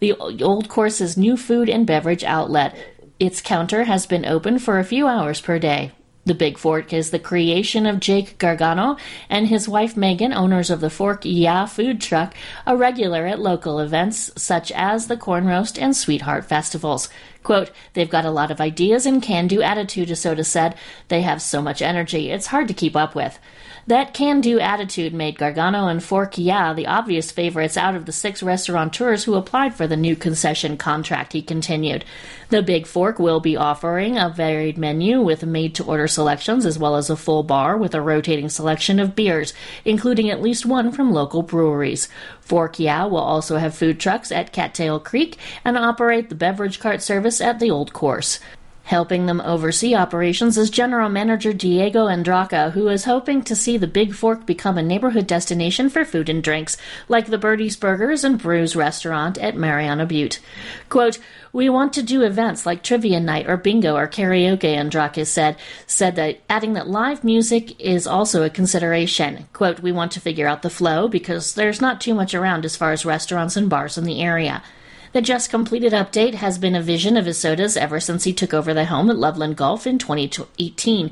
the 0.00 0.12
Old 0.14 0.68
Course's 0.68 1.16
new 1.16 1.36
food 1.36 1.68
and 1.68 1.86
beverage 1.86 2.24
outlet. 2.24 2.76
Its 3.18 3.40
counter 3.40 3.84
has 3.84 4.06
been 4.06 4.24
open 4.24 4.58
for 4.58 4.78
a 4.78 4.84
few 4.84 5.06
hours 5.06 5.40
per 5.40 5.58
day. 5.58 5.92
The 6.24 6.34
Big 6.34 6.58
Fork 6.58 6.92
is 6.92 7.10
the 7.10 7.18
creation 7.18 7.86
of 7.86 8.00
Jake 8.00 8.36
Gargano 8.36 8.98
and 9.30 9.48
his 9.48 9.66
wife 9.66 9.96
Megan, 9.96 10.34
owners 10.34 10.68
of 10.68 10.80
the 10.80 10.90
Fork 10.90 11.22
Yeah 11.24 11.64
food 11.64 12.02
truck, 12.02 12.34
a 12.66 12.76
regular 12.76 13.26
at 13.26 13.40
local 13.40 13.80
events 13.80 14.30
such 14.36 14.70
as 14.72 15.06
the 15.06 15.16
Corn 15.16 15.46
Roast 15.46 15.78
and 15.78 15.96
Sweetheart 15.96 16.44
festivals. 16.44 17.08
Quote, 17.48 17.70
they've 17.94 18.10
got 18.10 18.26
a 18.26 18.30
lot 18.30 18.50
of 18.50 18.60
ideas 18.60 19.06
and 19.06 19.22
can 19.22 19.46
do 19.46 19.62
attitude, 19.62 20.10
Isoda 20.10 20.44
said. 20.44 20.74
They 21.08 21.22
have 21.22 21.40
so 21.40 21.62
much 21.62 21.80
energy, 21.80 22.30
it's 22.30 22.48
hard 22.48 22.68
to 22.68 22.74
keep 22.74 22.94
up 22.94 23.14
with. 23.14 23.38
That 23.86 24.12
can 24.12 24.42
do 24.42 24.60
attitude 24.60 25.14
made 25.14 25.38
Gargano 25.38 25.86
and 25.86 26.04
Fork 26.04 26.36
Yeah 26.36 26.74
the 26.74 26.86
obvious 26.86 27.30
favorites 27.30 27.78
out 27.78 27.94
of 27.94 28.04
the 28.04 28.12
six 28.12 28.42
restaurateurs 28.42 29.24
who 29.24 29.34
applied 29.34 29.74
for 29.74 29.86
the 29.86 29.96
new 29.96 30.14
concession 30.14 30.76
contract, 30.76 31.32
he 31.32 31.40
continued. 31.40 32.04
The 32.50 32.60
Big 32.60 32.86
Fork 32.86 33.18
will 33.18 33.40
be 33.40 33.56
offering 33.56 34.18
a 34.18 34.28
varied 34.28 34.76
menu 34.76 35.22
with 35.22 35.42
made 35.46 35.74
to 35.76 35.84
order 35.84 36.06
selections 36.06 36.66
as 36.66 36.78
well 36.78 36.96
as 36.96 37.08
a 37.08 37.16
full 37.16 37.44
bar 37.44 37.78
with 37.78 37.94
a 37.94 38.02
rotating 38.02 38.50
selection 38.50 39.00
of 39.00 39.16
beers, 39.16 39.54
including 39.86 40.28
at 40.28 40.42
least 40.42 40.66
one 40.66 40.92
from 40.92 41.10
local 41.10 41.40
breweries. 41.40 42.10
Fork 42.48 42.78
Yeah 42.78 43.04
will 43.04 43.18
also 43.18 43.58
have 43.58 43.74
food 43.74 44.00
trucks 44.00 44.32
at 44.32 44.54
Cattail 44.54 45.00
Creek 45.00 45.36
and 45.66 45.76
operate 45.76 46.30
the 46.30 46.34
beverage 46.34 46.80
cart 46.80 47.02
service 47.02 47.42
at 47.42 47.60
the 47.60 47.70
Old 47.70 47.92
Course. 47.92 48.40
Helping 48.88 49.26
them 49.26 49.42
oversee 49.42 49.94
operations 49.94 50.56
is 50.56 50.70
General 50.70 51.10
Manager 51.10 51.52
Diego 51.52 52.06
Andraca, 52.06 52.72
who 52.72 52.88
is 52.88 53.04
hoping 53.04 53.42
to 53.42 53.54
see 53.54 53.76
the 53.76 53.86
Big 53.86 54.14
Fork 54.14 54.46
become 54.46 54.78
a 54.78 54.82
neighborhood 54.82 55.26
destination 55.26 55.90
for 55.90 56.06
food 56.06 56.30
and 56.30 56.42
drinks, 56.42 56.78
like 57.06 57.26
the 57.26 57.36
Birdie's 57.36 57.76
Burgers 57.76 58.24
and 58.24 58.40
Brews 58.40 58.74
restaurant 58.74 59.36
at 59.36 59.54
Mariana 59.54 60.06
Butte. 60.06 60.40
Quote, 60.88 61.18
we 61.52 61.68
want 61.68 61.92
to 61.92 62.02
do 62.02 62.22
events 62.22 62.64
like 62.64 62.82
trivia 62.82 63.20
night 63.20 63.46
or 63.46 63.58
bingo 63.58 63.94
or 63.94 64.08
karaoke, 64.08 64.74
Andraca 64.74 65.26
said, 65.26 65.58
said 65.86 66.16
that 66.16 66.40
adding 66.48 66.72
that 66.72 66.88
live 66.88 67.22
music 67.22 67.78
is 67.78 68.06
also 68.06 68.42
a 68.42 68.48
consideration. 68.48 69.48
Quote, 69.52 69.80
we 69.80 69.92
want 69.92 70.12
to 70.12 70.20
figure 70.20 70.48
out 70.48 70.62
the 70.62 70.70
flow 70.70 71.08
because 71.08 71.52
there's 71.52 71.82
not 71.82 72.00
too 72.00 72.14
much 72.14 72.34
around 72.34 72.64
as 72.64 72.74
far 72.74 72.92
as 72.92 73.04
restaurants 73.04 73.54
and 73.54 73.68
bars 73.68 73.98
in 73.98 74.04
the 74.04 74.22
area. 74.22 74.62
The 75.12 75.22
just 75.22 75.48
completed 75.48 75.92
update 75.92 76.34
has 76.34 76.58
been 76.58 76.74
a 76.74 76.82
vision 76.82 77.16
of 77.16 77.26
Isoda's 77.26 77.76
ever 77.76 77.98
since 77.98 78.24
he 78.24 78.32
took 78.34 78.52
over 78.52 78.74
the 78.74 78.84
helm 78.84 79.08
at 79.08 79.16
Loveland 79.16 79.56
Golf 79.56 79.86
in 79.86 79.98
2018. 79.98 81.10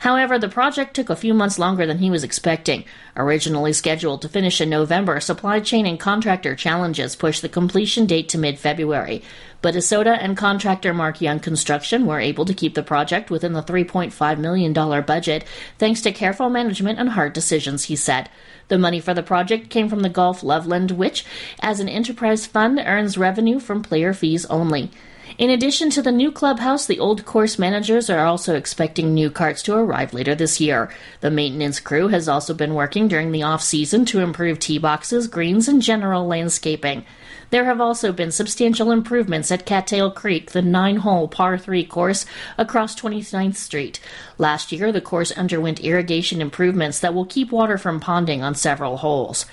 However, 0.00 0.38
the 0.38 0.48
project 0.48 0.94
took 0.94 1.08
a 1.08 1.16
few 1.16 1.32
months 1.32 1.58
longer 1.58 1.86
than 1.86 1.98
he 1.98 2.10
was 2.10 2.24
expecting. 2.24 2.84
Originally 3.16 3.72
scheduled 3.72 4.20
to 4.22 4.28
finish 4.28 4.60
in 4.60 4.68
November, 4.68 5.20
supply 5.20 5.60
chain 5.60 5.86
and 5.86 5.98
contractor 5.98 6.54
challenges 6.54 7.16
pushed 7.16 7.40
the 7.40 7.48
completion 7.48 8.04
date 8.04 8.28
to 8.30 8.38
mid 8.38 8.58
February. 8.58 9.22
But 9.62 9.74
Isoda 9.74 10.16
and 10.20 10.36
contractor 10.36 10.92
Mark 10.94 11.20
Young 11.20 11.40
Construction 11.40 12.06
were 12.06 12.20
able 12.20 12.44
to 12.44 12.54
keep 12.54 12.74
the 12.74 12.82
project 12.82 13.30
within 13.30 13.52
the 13.52 13.62
$3.5 13.62 14.38
million 14.38 14.72
budget 14.72 15.44
thanks 15.78 16.00
to 16.02 16.12
careful 16.12 16.50
management 16.50 16.98
and 16.98 17.10
hard 17.10 17.32
decisions, 17.32 17.84
he 17.84 17.96
said. 17.96 18.28
The 18.68 18.78
money 18.78 19.00
for 19.00 19.14
the 19.14 19.22
project 19.22 19.70
came 19.70 19.88
from 19.88 20.00
the 20.00 20.08
Golf 20.08 20.42
Loveland, 20.42 20.90
which, 20.92 21.24
as 21.60 21.80
an 21.80 21.88
enterprise 21.88 22.46
fund, 22.46 22.80
earns 22.84 23.16
revenue 23.16 23.58
from 23.60 23.82
player 23.82 24.12
fees 24.12 24.44
only. 24.46 24.90
In 25.38 25.50
addition 25.50 25.90
to 25.90 26.00
the 26.00 26.12
new 26.12 26.32
clubhouse, 26.32 26.86
the 26.86 27.00
old 27.00 27.26
course 27.26 27.58
managers 27.58 28.08
are 28.08 28.24
also 28.24 28.54
expecting 28.54 29.12
new 29.12 29.28
carts 29.28 29.60
to 29.64 29.74
arrive 29.74 30.14
later 30.14 30.34
this 30.34 30.60
year. 30.60 30.88
The 31.20 31.30
maintenance 31.30 31.78
crew 31.78 32.08
has 32.08 32.26
also 32.26 32.54
been 32.54 32.74
working 32.74 33.06
during 33.06 33.32
the 33.32 33.42
off 33.42 33.60
season 33.60 34.06
to 34.06 34.20
improve 34.20 34.58
tee 34.58 34.78
boxes, 34.78 35.26
greens, 35.26 35.68
and 35.68 35.82
general 35.82 36.26
landscaping. 36.26 37.04
There 37.50 37.66
have 37.66 37.80
also 37.80 38.12
been 38.12 38.30
substantial 38.30 38.90
improvements 38.90 39.50
at 39.50 39.66
Cattail 39.66 40.10
Creek, 40.10 40.52
the 40.52 40.62
nine 40.62 40.98
hole 40.98 41.28
par 41.28 41.58
3 41.58 41.84
course 41.84 42.24
across 42.56 42.98
29th 42.98 43.56
Street. 43.56 44.00
Last 44.38 44.72
year, 44.72 44.90
the 44.90 45.00
course 45.00 45.32
underwent 45.32 45.80
irrigation 45.80 46.40
improvements 46.40 47.00
that 47.00 47.14
will 47.14 47.26
keep 47.26 47.52
water 47.52 47.76
from 47.76 48.00
ponding 48.00 48.42
on 48.42 48.54
several 48.54 48.98
holes. 48.98 49.44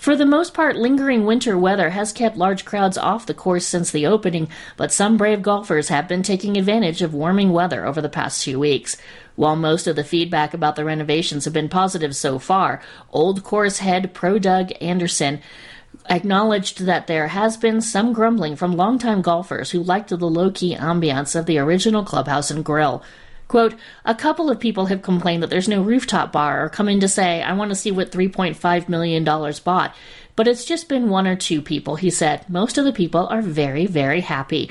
For 0.00 0.16
the 0.16 0.24
most 0.24 0.54
part, 0.54 0.76
lingering 0.76 1.26
winter 1.26 1.58
weather 1.58 1.90
has 1.90 2.14
kept 2.14 2.38
large 2.38 2.64
crowds 2.64 2.96
off 2.96 3.26
the 3.26 3.34
course 3.34 3.66
since 3.66 3.90
the 3.90 4.06
opening, 4.06 4.48
but 4.78 4.90
some 4.90 5.18
brave 5.18 5.42
golfers 5.42 5.90
have 5.90 6.08
been 6.08 6.22
taking 6.22 6.56
advantage 6.56 7.02
of 7.02 7.12
warming 7.12 7.52
weather 7.52 7.84
over 7.84 8.00
the 8.00 8.08
past 8.08 8.42
few 8.42 8.58
weeks. 8.58 8.96
While 9.36 9.56
most 9.56 9.86
of 9.86 9.96
the 9.96 10.02
feedback 10.02 10.54
about 10.54 10.74
the 10.74 10.86
renovations 10.86 11.44
have 11.44 11.52
been 11.52 11.68
positive 11.68 12.16
so 12.16 12.38
far, 12.38 12.80
Old 13.12 13.44
Course 13.44 13.80
head 13.80 14.14
Pro 14.14 14.38
Doug 14.38 14.72
Anderson 14.80 15.42
acknowledged 16.08 16.86
that 16.86 17.06
there 17.06 17.28
has 17.28 17.58
been 17.58 17.82
some 17.82 18.14
grumbling 18.14 18.56
from 18.56 18.78
longtime 18.78 19.20
golfers 19.20 19.72
who 19.72 19.82
liked 19.82 20.08
the 20.08 20.16
low 20.16 20.50
key 20.50 20.74
ambiance 20.74 21.38
of 21.38 21.44
the 21.44 21.58
original 21.58 22.04
clubhouse 22.04 22.50
and 22.50 22.64
grill. 22.64 23.02
Quote, 23.50 23.74
a 24.04 24.14
couple 24.14 24.48
of 24.48 24.60
people 24.60 24.86
have 24.86 25.02
complained 25.02 25.42
that 25.42 25.50
there's 25.50 25.66
no 25.66 25.82
rooftop 25.82 26.30
bar 26.30 26.64
or 26.64 26.68
come 26.68 26.88
in 26.88 27.00
to 27.00 27.08
say, 27.08 27.42
I 27.42 27.52
want 27.54 27.70
to 27.70 27.74
see 27.74 27.90
what 27.90 28.12
$3.5 28.12 28.88
million 28.88 29.24
bought. 29.24 29.92
But 30.36 30.46
it's 30.46 30.64
just 30.64 30.88
been 30.88 31.10
one 31.10 31.26
or 31.26 31.34
two 31.34 31.60
people, 31.60 31.96
he 31.96 32.10
said. 32.10 32.48
Most 32.48 32.78
of 32.78 32.84
the 32.84 32.92
people 32.92 33.26
are 33.26 33.42
very, 33.42 33.86
very 33.86 34.20
happy. 34.20 34.70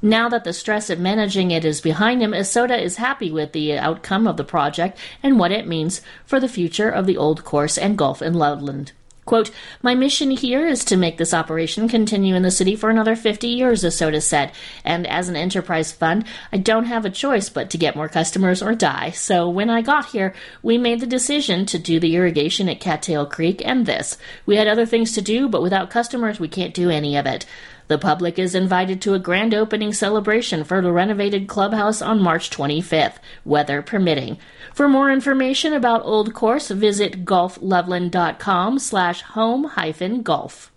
Now 0.00 0.28
that 0.28 0.44
the 0.44 0.52
stress 0.52 0.90
of 0.90 1.00
managing 1.00 1.50
it 1.50 1.64
is 1.64 1.80
behind 1.80 2.22
him, 2.22 2.30
Isoda 2.30 2.80
is 2.80 2.98
happy 2.98 3.32
with 3.32 3.50
the 3.50 3.76
outcome 3.76 4.28
of 4.28 4.36
the 4.36 4.44
project 4.44 4.96
and 5.24 5.36
what 5.36 5.50
it 5.50 5.66
means 5.66 6.00
for 6.24 6.38
the 6.38 6.46
future 6.46 6.88
of 6.88 7.06
the 7.06 7.16
old 7.16 7.42
course 7.44 7.76
and 7.76 7.98
golf 7.98 8.22
in 8.22 8.34
Loveland. 8.34 8.92
Quote, 9.24 9.50
My 9.82 9.94
mission 9.94 10.30
here 10.30 10.66
is 10.66 10.84
to 10.86 10.96
make 10.96 11.18
this 11.18 11.34
operation 11.34 11.88
continue 11.88 12.34
in 12.34 12.42
the 12.42 12.50
city 12.50 12.74
for 12.74 12.90
another 12.90 13.14
50 13.14 13.46
years, 13.46 13.84
Isoda 13.84 14.22
said. 14.22 14.52
And 14.84 15.06
as 15.06 15.28
an 15.28 15.36
enterprise 15.36 15.92
fund, 15.92 16.24
I 16.52 16.56
don't 16.56 16.86
have 16.86 17.04
a 17.04 17.10
choice 17.10 17.48
but 17.48 17.70
to 17.70 17.78
get 17.78 17.96
more 17.96 18.08
customers 18.08 18.62
or 18.62 18.74
die. 18.74 19.10
So 19.10 19.48
when 19.48 19.70
I 19.70 19.82
got 19.82 20.06
here, 20.06 20.34
we 20.62 20.78
made 20.78 21.00
the 21.00 21.06
decision 21.06 21.66
to 21.66 21.78
do 21.78 22.00
the 22.00 22.16
irrigation 22.16 22.68
at 22.68 22.80
Cattail 22.80 23.26
Creek 23.26 23.62
and 23.64 23.86
this. 23.86 24.16
We 24.46 24.56
had 24.56 24.66
other 24.66 24.86
things 24.86 25.12
to 25.12 25.22
do, 25.22 25.48
but 25.48 25.62
without 25.62 25.90
customers, 25.90 26.40
we 26.40 26.48
can't 26.48 26.74
do 26.74 26.90
any 26.90 27.16
of 27.16 27.26
it. 27.26 27.46
The 27.90 27.98
public 27.98 28.38
is 28.38 28.54
invited 28.54 29.02
to 29.02 29.14
a 29.14 29.18
grand 29.18 29.52
opening 29.52 29.92
celebration 29.92 30.62
for 30.62 30.80
the 30.80 30.92
renovated 30.92 31.48
clubhouse 31.48 32.00
on 32.00 32.22
March 32.22 32.48
25th, 32.48 33.16
weather 33.44 33.82
permitting. 33.82 34.38
For 34.72 34.88
more 34.88 35.10
information 35.10 35.72
about 35.72 36.04
Old 36.04 36.32
Course, 36.32 36.70
visit 36.70 37.24
golfloveland.com 37.24 38.78
slash 38.78 39.22
home 39.22 39.64
hyphen 39.64 40.22
golf. 40.22 40.70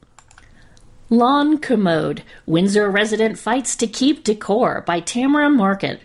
Lawn 1.12 1.60
Commode, 1.60 2.24
Windsor 2.48 2.90
resident 2.90 3.38
fights 3.38 3.76
to 3.76 3.86
keep 3.86 4.24
decor 4.24 4.82
by 4.82 5.00
Tamara 5.00 5.52
Market. 5.52 6.02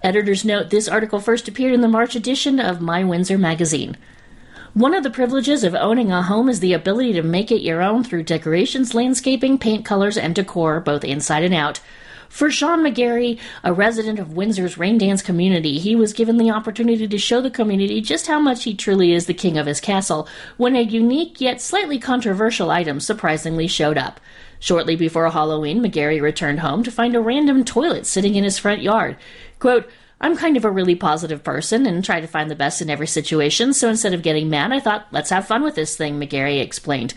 Editor's 0.00 0.44
note, 0.44 0.70
this 0.70 0.86
article 0.86 1.18
first 1.18 1.48
appeared 1.48 1.74
in 1.74 1.80
the 1.80 1.88
March 1.88 2.14
edition 2.14 2.60
of 2.60 2.80
My 2.80 3.02
Windsor 3.02 3.36
magazine. 3.36 3.96
One 4.76 4.94
of 4.94 5.04
the 5.04 5.10
privileges 5.10 5.64
of 5.64 5.74
owning 5.74 6.12
a 6.12 6.20
home 6.20 6.50
is 6.50 6.60
the 6.60 6.74
ability 6.74 7.14
to 7.14 7.22
make 7.22 7.50
it 7.50 7.62
your 7.62 7.80
own 7.80 8.04
through 8.04 8.24
decorations, 8.24 8.92
landscaping, 8.92 9.56
paint 9.56 9.86
colors, 9.86 10.18
and 10.18 10.34
decor, 10.34 10.80
both 10.80 11.02
inside 11.02 11.44
and 11.44 11.54
out. 11.54 11.80
For 12.28 12.50
Sean 12.50 12.80
McGarry, 12.80 13.40
a 13.64 13.72
resident 13.72 14.18
of 14.18 14.34
Windsor's 14.34 14.76
rain 14.76 14.98
dance 14.98 15.22
community, 15.22 15.78
he 15.78 15.96
was 15.96 16.12
given 16.12 16.36
the 16.36 16.50
opportunity 16.50 17.08
to 17.08 17.16
show 17.16 17.40
the 17.40 17.50
community 17.50 18.02
just 18.02 18.26
how 18.26 18.38
much 18.38 18.64
he 18.64 18.74
truly 18.74 19.14
is 19.14 19.24
the 19.24 19.32
king 19.32 19.56
of 19.56 19.64
his 19.64 19.80
castle 19.80 20.28
when 20.58 20.76
a 20.76 20.82
unique 20.82 21.40
yet 21.40 21.62
slightly 21.62 21.98
controversial 21.98 22.70
item 22.70 23.00
surprisingly 23.00 23.66
showed 23.66 23.96
up. 23.96 24.20
Shortly 24.60 24.94
before 24.94 25.30
Halloween, 25.30 25.80
McGarry 25.80 26.20
returned 26.20 26.60
home 26.60 26.82
to 26.82 26.90
find 26.90 27.16
a 27.16 27.20
random 27.22 27.64
toilet 27.64 28.04
sitting 28.04 28.34
in 28.34 28.44
his 28.44 28.58
front 28.58 28.82
yard. 28.82 29.16
Quote, 29.58 29.88
I'm 30.20 30.36
kind 30.36 30.56
of 30.56 30.64
a 30.64 30.70
really 30.70 30.94
positive 30.94 31.44
person 31.44 31.84
and 31.84 32.02
try 32.04 32.20
to 32.20 32.26
find 32.26 32.50
the 32.50 32.56
best 32.56 32.80
in 32.80 32.88
every 32.88 33.06
situation, 33.06 33.74
so 33.74 33.88
instead 33.88 34.14
of 34.14 34.22
getting 34.22 34.48
mad, 34.48 34.72
I 34.72 34.80
thought, 34.80 35.06
let's 35.10 35.30
have 35.30 35.46
fun 35.46 35.62
with 35.62 35.74
this 35.74 35.96
thing, 35.96 36.18
McGarry 36.18 36.60
explained. 36.60 37.12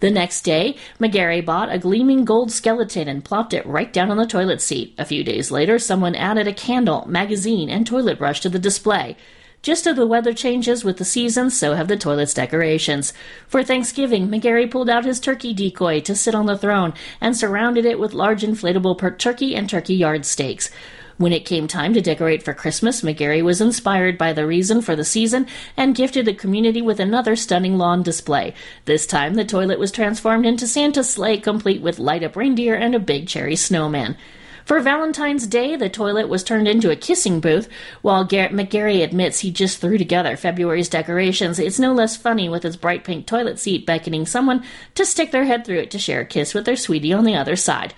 The 0.00 0.10
next 0.10 0.42
day, 0.42 0.76
McGarry 1.00 1.44
bought 1.44 1.72
a 1.72 1.78
gleaming 1.78 2.24
gold 2.24 2.52
skeleton 2.52 3.08
and 3.08 3.24
plopped 3.24 3.54
it 3.54 3.66
right 3.66 3.92
down 3.92 4.10
on 4.10 4.18
the 4.18 4.26
toilet 4.26 4.60
seat. 4.60 4.94
A 4.98 5.04
few 5.04 5.24
days 5.24 5.50
later, 5.50 5.78
someone 5.78 6.14
added 6.14 6.46
a 6.46 6.52
candle, 6.52 7.06
magazine, 7.08 7.68
and 7.68 7.86
toilet 7.86 8.18
brush 8.18 8.40
to 8.42 8.48
the 8.48 8.58
display. 8.58 9.16
Just 9.62 9.86
as 9.86 9.96
the 9.96 10.06
weather 10.06 10.34
changes 10.34 10.84
with 10.84 10.98
the 10.98 11.06
seasons, 11.06 11.58
so 11.58 11.72
have 11.72 11.88
the 11.88 11.96
toilet's 11.96 12.34
decorations. 12.34 13.14
For 13.48 13.64
Thanksgiving, 13.64 14.28
McGarry 14.28 14.70
pulled 14.70 14.90
out 14.90 15.06
his 15.06 15.18
turkey 15.18 15.54
decoy 15.54 16.00
to 16.02 16.14
sit 16.14 16.34
on 16.34 16.46
the 16.46 16.58
throne 16.58 16.92
and 17.20 17.34
surrounded 17.34 17.86
it 17.86 17.98
with 17.98 18.12
large 18.12 18.42
inflatable 18.42 18.98
per- 18.98 19.16
turkey 19.16 19.56
and 19.56 19.68
turkey 19.70 19.94
yard 19.94 20.26
steaks. 20.26 20.70
When 21.16 21.32
it 21.32 21.44
came 21.44 21.68
time 21.68 21.94
to 21.94 22.00
decorate 22.00 22.42
for 22.42 22.52
Christmas, 22.54 23.02
McGarry 23.02 23.40
was 23.40 23.60
inspired 23.60 24.18
by 24.18 24.32
the 24.32 24.46
reason 24.46 24.82
for 24.82 24.96
the 24.96 25.04
season 25.04 25.46
and 25.76 25.94
gifted 25.94 26.26
the 26.26 26.34
community 26.34 26.82
with 26.82 26.98
another 26.98 27.36
stunning 27.36 27.78
lawn 27.78 28.02
display. 28.02 28.52
This 28.84 29.06
time, 29.06 29.34
the 29.34 29.44
toilet 29.44 29.78
was 29.78 29.92
transformed 29.92 30.44
into 30.44 30.66
Santa's 30.66 31.08
sleigh, 31.08 31.38
complete 31.38 31.80
with 31.80 32.00
light 32.00 32.24
up 32.24 32.34
reindeer 32.34 32.74
and 32.74 32.96
a 32.96 32.98
big 32.98 33.28
cherry 33.28 33.54
snowman. 33.54 34.16
For 34.64 34.80
Valentine's 34.80 35.46
Day, 35.46 35.76
the 35.76 35.90
toilet 35.90 36.28
was 36.28 36.42
turned 36.42 36.66
into 36.66 36.90
a 36.90 36.96
kissing 36.96 37.38
booth. 37.38 37.68
While 38.02 38.24
Garrett 38.24 38.52
McGarry 38.52 39.04
admits 39.04 39.40
he 39.40 39.52
just 39.52 39.78
threw 39.78 39.98
together 39.98 40.36
February's 40.36 40.88
decorations, 40.88 41.58
it's 41.58 41.78
no 41.78 41.92
less 41.92 42.16
funny 42.16 42.48
with 42.48 42.62
his 42.62 42.78
bright 42.78 43.04
pink 43.04 43.26
toilet 43.26 43.58
seat 43.58 43.86
beckoning 43.86 44.26
someone 44.26 44.64
to 44.94 45.04
stick 45.04 45.30
their 45.30 45.44
head 45.44 45.64
through 45.64 45.80
it 45.80 45.90
to 45.90 45.98
share 45.98 46.22
a 46.22 46.26
kiss 46.26 46.54
with 46.54 46.64
their 46.64 46.76
sweetie 46.76 47.12
on 47.12 47.24
the 47.24 47.36
other 47.36 47.56
side. 47.56 47.94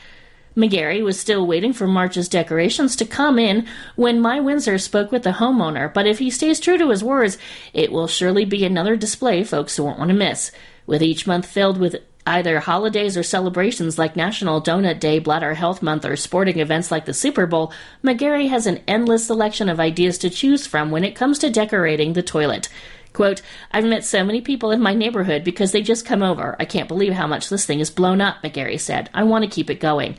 McGarry 0.57 1.05
was 1.05 1.21
still 1.21 1.47
waiting 1.47 1.75
for 1.75 1.87
March's 1.87 2.29
decorations 2.31 2.97
to 2.97 3.05
come 3.05 3.39
in 3.39 3.67
when 3.95 4.21
My 4.21 4.41
Windsor 4.41 4.79
spoke 4.79 5.13
with 5.13 5.23
the 5.23 5.33
homeowner, 5.33 5.93
but 5.93 6.07
if 6.07 6.19
he 6.19 6.31
stays 6.31 6.59
true 6.59 6.79
to 6.79 6.89
his 6.89 7.05
words, 7.05 7.37
it 7.75 7.93
will 7.93 8.07
surely 8.07 8.47
be 8.47 8.65
another 8.65 8.97
display 8.97 9.45
folks 9.45 9.79
won't 9.79 9.99
want 9.99 10.09
to 10.09 10.17
miss. 10.17 10.51
With 10.87 11.03
each 11.03 11.27
month 11.27 11.45
filled 11.45 11.77
with 11.77 11.97
either 12.27 12.59
holidays 12.61 13.19
or 13.19 13.23
celebrations 13.23 13.99
like 13.99 14.17
National 14.17 14.63
Donut 14.63 14.99
Day, 14.99 15.19
Bladder 15.19 15.53
Health 15.53 15.83
Month, 15.83 16.07
or 16.07 16.17
sporting 16.17 16.59
events 16.59 16.91
like 16.91 17.05
the 17.05 17.13
Super 17.13 17.47
Bowl, 17.47 17.71
McGarry 18.03 18.49
has 18.49 18.67
an 18.67 18.81
endless 18.89 19.27
selection 19.27 19.69
of 19.69 19.79
ideas 19.79 20.17
to 20.19 20.31
choose 20.31 20.67
from 20.67 20.91
when 20.91 21.05
it 21.05 21.15
comes 21.15 21.39
to 21.41 21.51
decorating 21.51 22.15
the 22.15 22.23
toilet. 22.23 22.71
Quote, 23.13 23.43
I've 23.73 23.85
met 23.85 24.05
so 24.05 24.25
many 24.25 24.41
people 24.41 24.71
in 24.71 24.81
my 24.81 24.95
neighborhood 24.95 25.45
because 25.45 25.73
they 25.73 25.83
just 25.83 26.07
come 26.07 26.23
over. 26.23 26.57
I 26.59 26.65
can't 26.65 26.89
believe 26.89 27.13
how 27.13 27.27
much 27.27 27.49
this 27.49 27.67
thing 27.67 27.81
is 27.81 27.91
blown 27.91 28.21
up, 28.21 28.43
McGarry 28.43 28.81
said. 28.81 29.11
I 29.15 29.23
want 29.25 29.45
to 29.45 29.51
keep 29.51 29.71
it 29.71 29.81
going. 29.81 30.17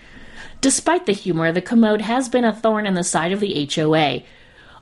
Despite 0.60 1.06
the 1.06 1.14
humor, 1.14 1.52
the 1.52 1.62
commode 1.62 2.02
has 2.02 2.30
been 2.30 2.44
a 2.44 2.54
thorn 2.54 2.88
in 2.88 2.96
the 2.96 3.04
side 3.04 3.32
of 3.32 3.40
the 3.40 3.70
HOA. 3.74 4.24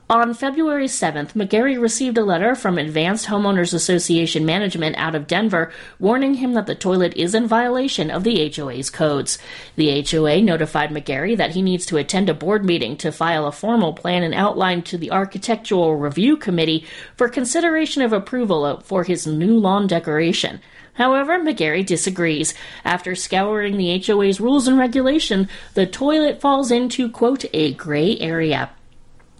On 0.08 0.34
February 0.34 0.86
7th, 0.86 1.32
McGarry 1.32 1.78
received 1.78 2.16
a 2.16 2.24
letter 2.24 2.54
from 2.54 2.78
Advanced 2.78 3.26
Homeowners 3.26 3.74
Association 3.74 4.46
Management 4.46 4.96
out 4.96 5.16
of 5.16 5.26
Denver 5.26 5.72
warning 5.98 6.34
him 6.34 6.54
that 6.54 6.66
the 6.66 6.76
toilet 6.76 7.14
is 7.16 7.34
in 7.34 7.48
violation 7.48 8.10
of 8.10 8.22
the 8.22 8.50
HOA's 8.54 8.88
codes. 8.88 9.36
The 9.74 10.06
HOA 10.08 10.42
notified 10.42 10.90
McGarry 10.90 11.36
that 11.36 11.50
he 11.50 11.60
needs 11.60 11.84
to 11.86 11.96
attend 11.96 12.28
a 12.28 12.34
board 12.34 12.64
meeting 12.64 12.96
to 12.98 13.10
file 13.10 13.46
a 13.46 13.52
formal 13.52 13.94
plan 13.94 14.22
and 14.22 14.32
outline 14.32 14.82
to 14.82 14.96
the 14.96 15.10
Architectural 15.10 15.96
Review 15.96 16.36
Committee 16.36 16.86
for 17.16 17.28
consideration 17.28 18.00
of 18.00 18.12
approval 18.12 18.80
for 18.84 19.02
his 19.02 19.26
new 19.26 19.58
lawn 19.58 19.88
decoration. 19.88 20.60
However, 20.96 21.38
McGarry 21.38 21.84
disagrees. 21.84 22.54
After 22.84 23.14
scouring 23.14 23.76
the 23.76 24.02
HOA's 24.04 24.40
rules 24.40 24.66
and 24.66 24.78
regulation, 24.78 25.48
the 25.74 25.86
toilet 25.86 26.40
falls 26.40 26.70
into, 26.70 27.10
quote, 27.10 27.44
a 27.52 27.74
gray 27.74 28.18
area. 28.18 28.70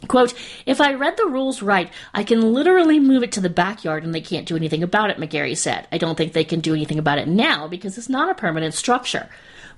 Quote, 0.09 0.35
if 0.67 0.81
I 0.81 0.93
read 0.93 1.17
the 1.17 1.27
rules 1.27 1.63
right, 1.63 1.91
I 2.15 2.23
can 2.23 2.53
literally 2.53 3.01
move 3.01 3.23
it 3.23 3.33
to 3.33 3.41
the 3.41 3.51
backyard 3.51 4.05
and 4.05 4.15
they 4.15 4.21
can't 4.21 4.47
do 4.47 4.55
anything 4.55 4.83
about 4.83 5.11
it, 5.11 5.17
McGarry 5.17 5.57
said. 5.57 5.89
I 5.91 5.99
don't 5.99 6.17
think 6.17 6.33
they 6.33 6.45
can 6.45 6.61
do 6.61 6.75
anything 6.75 6.99
about 6.99 7.19
it 7.19 7.27
now 7.27 7.67
because 7.67 7.97
it's 7.97 8.09
not 8.09 8.31
a 8.31 8.35
permanent 8.35 8.75
structure. 8.75 9.29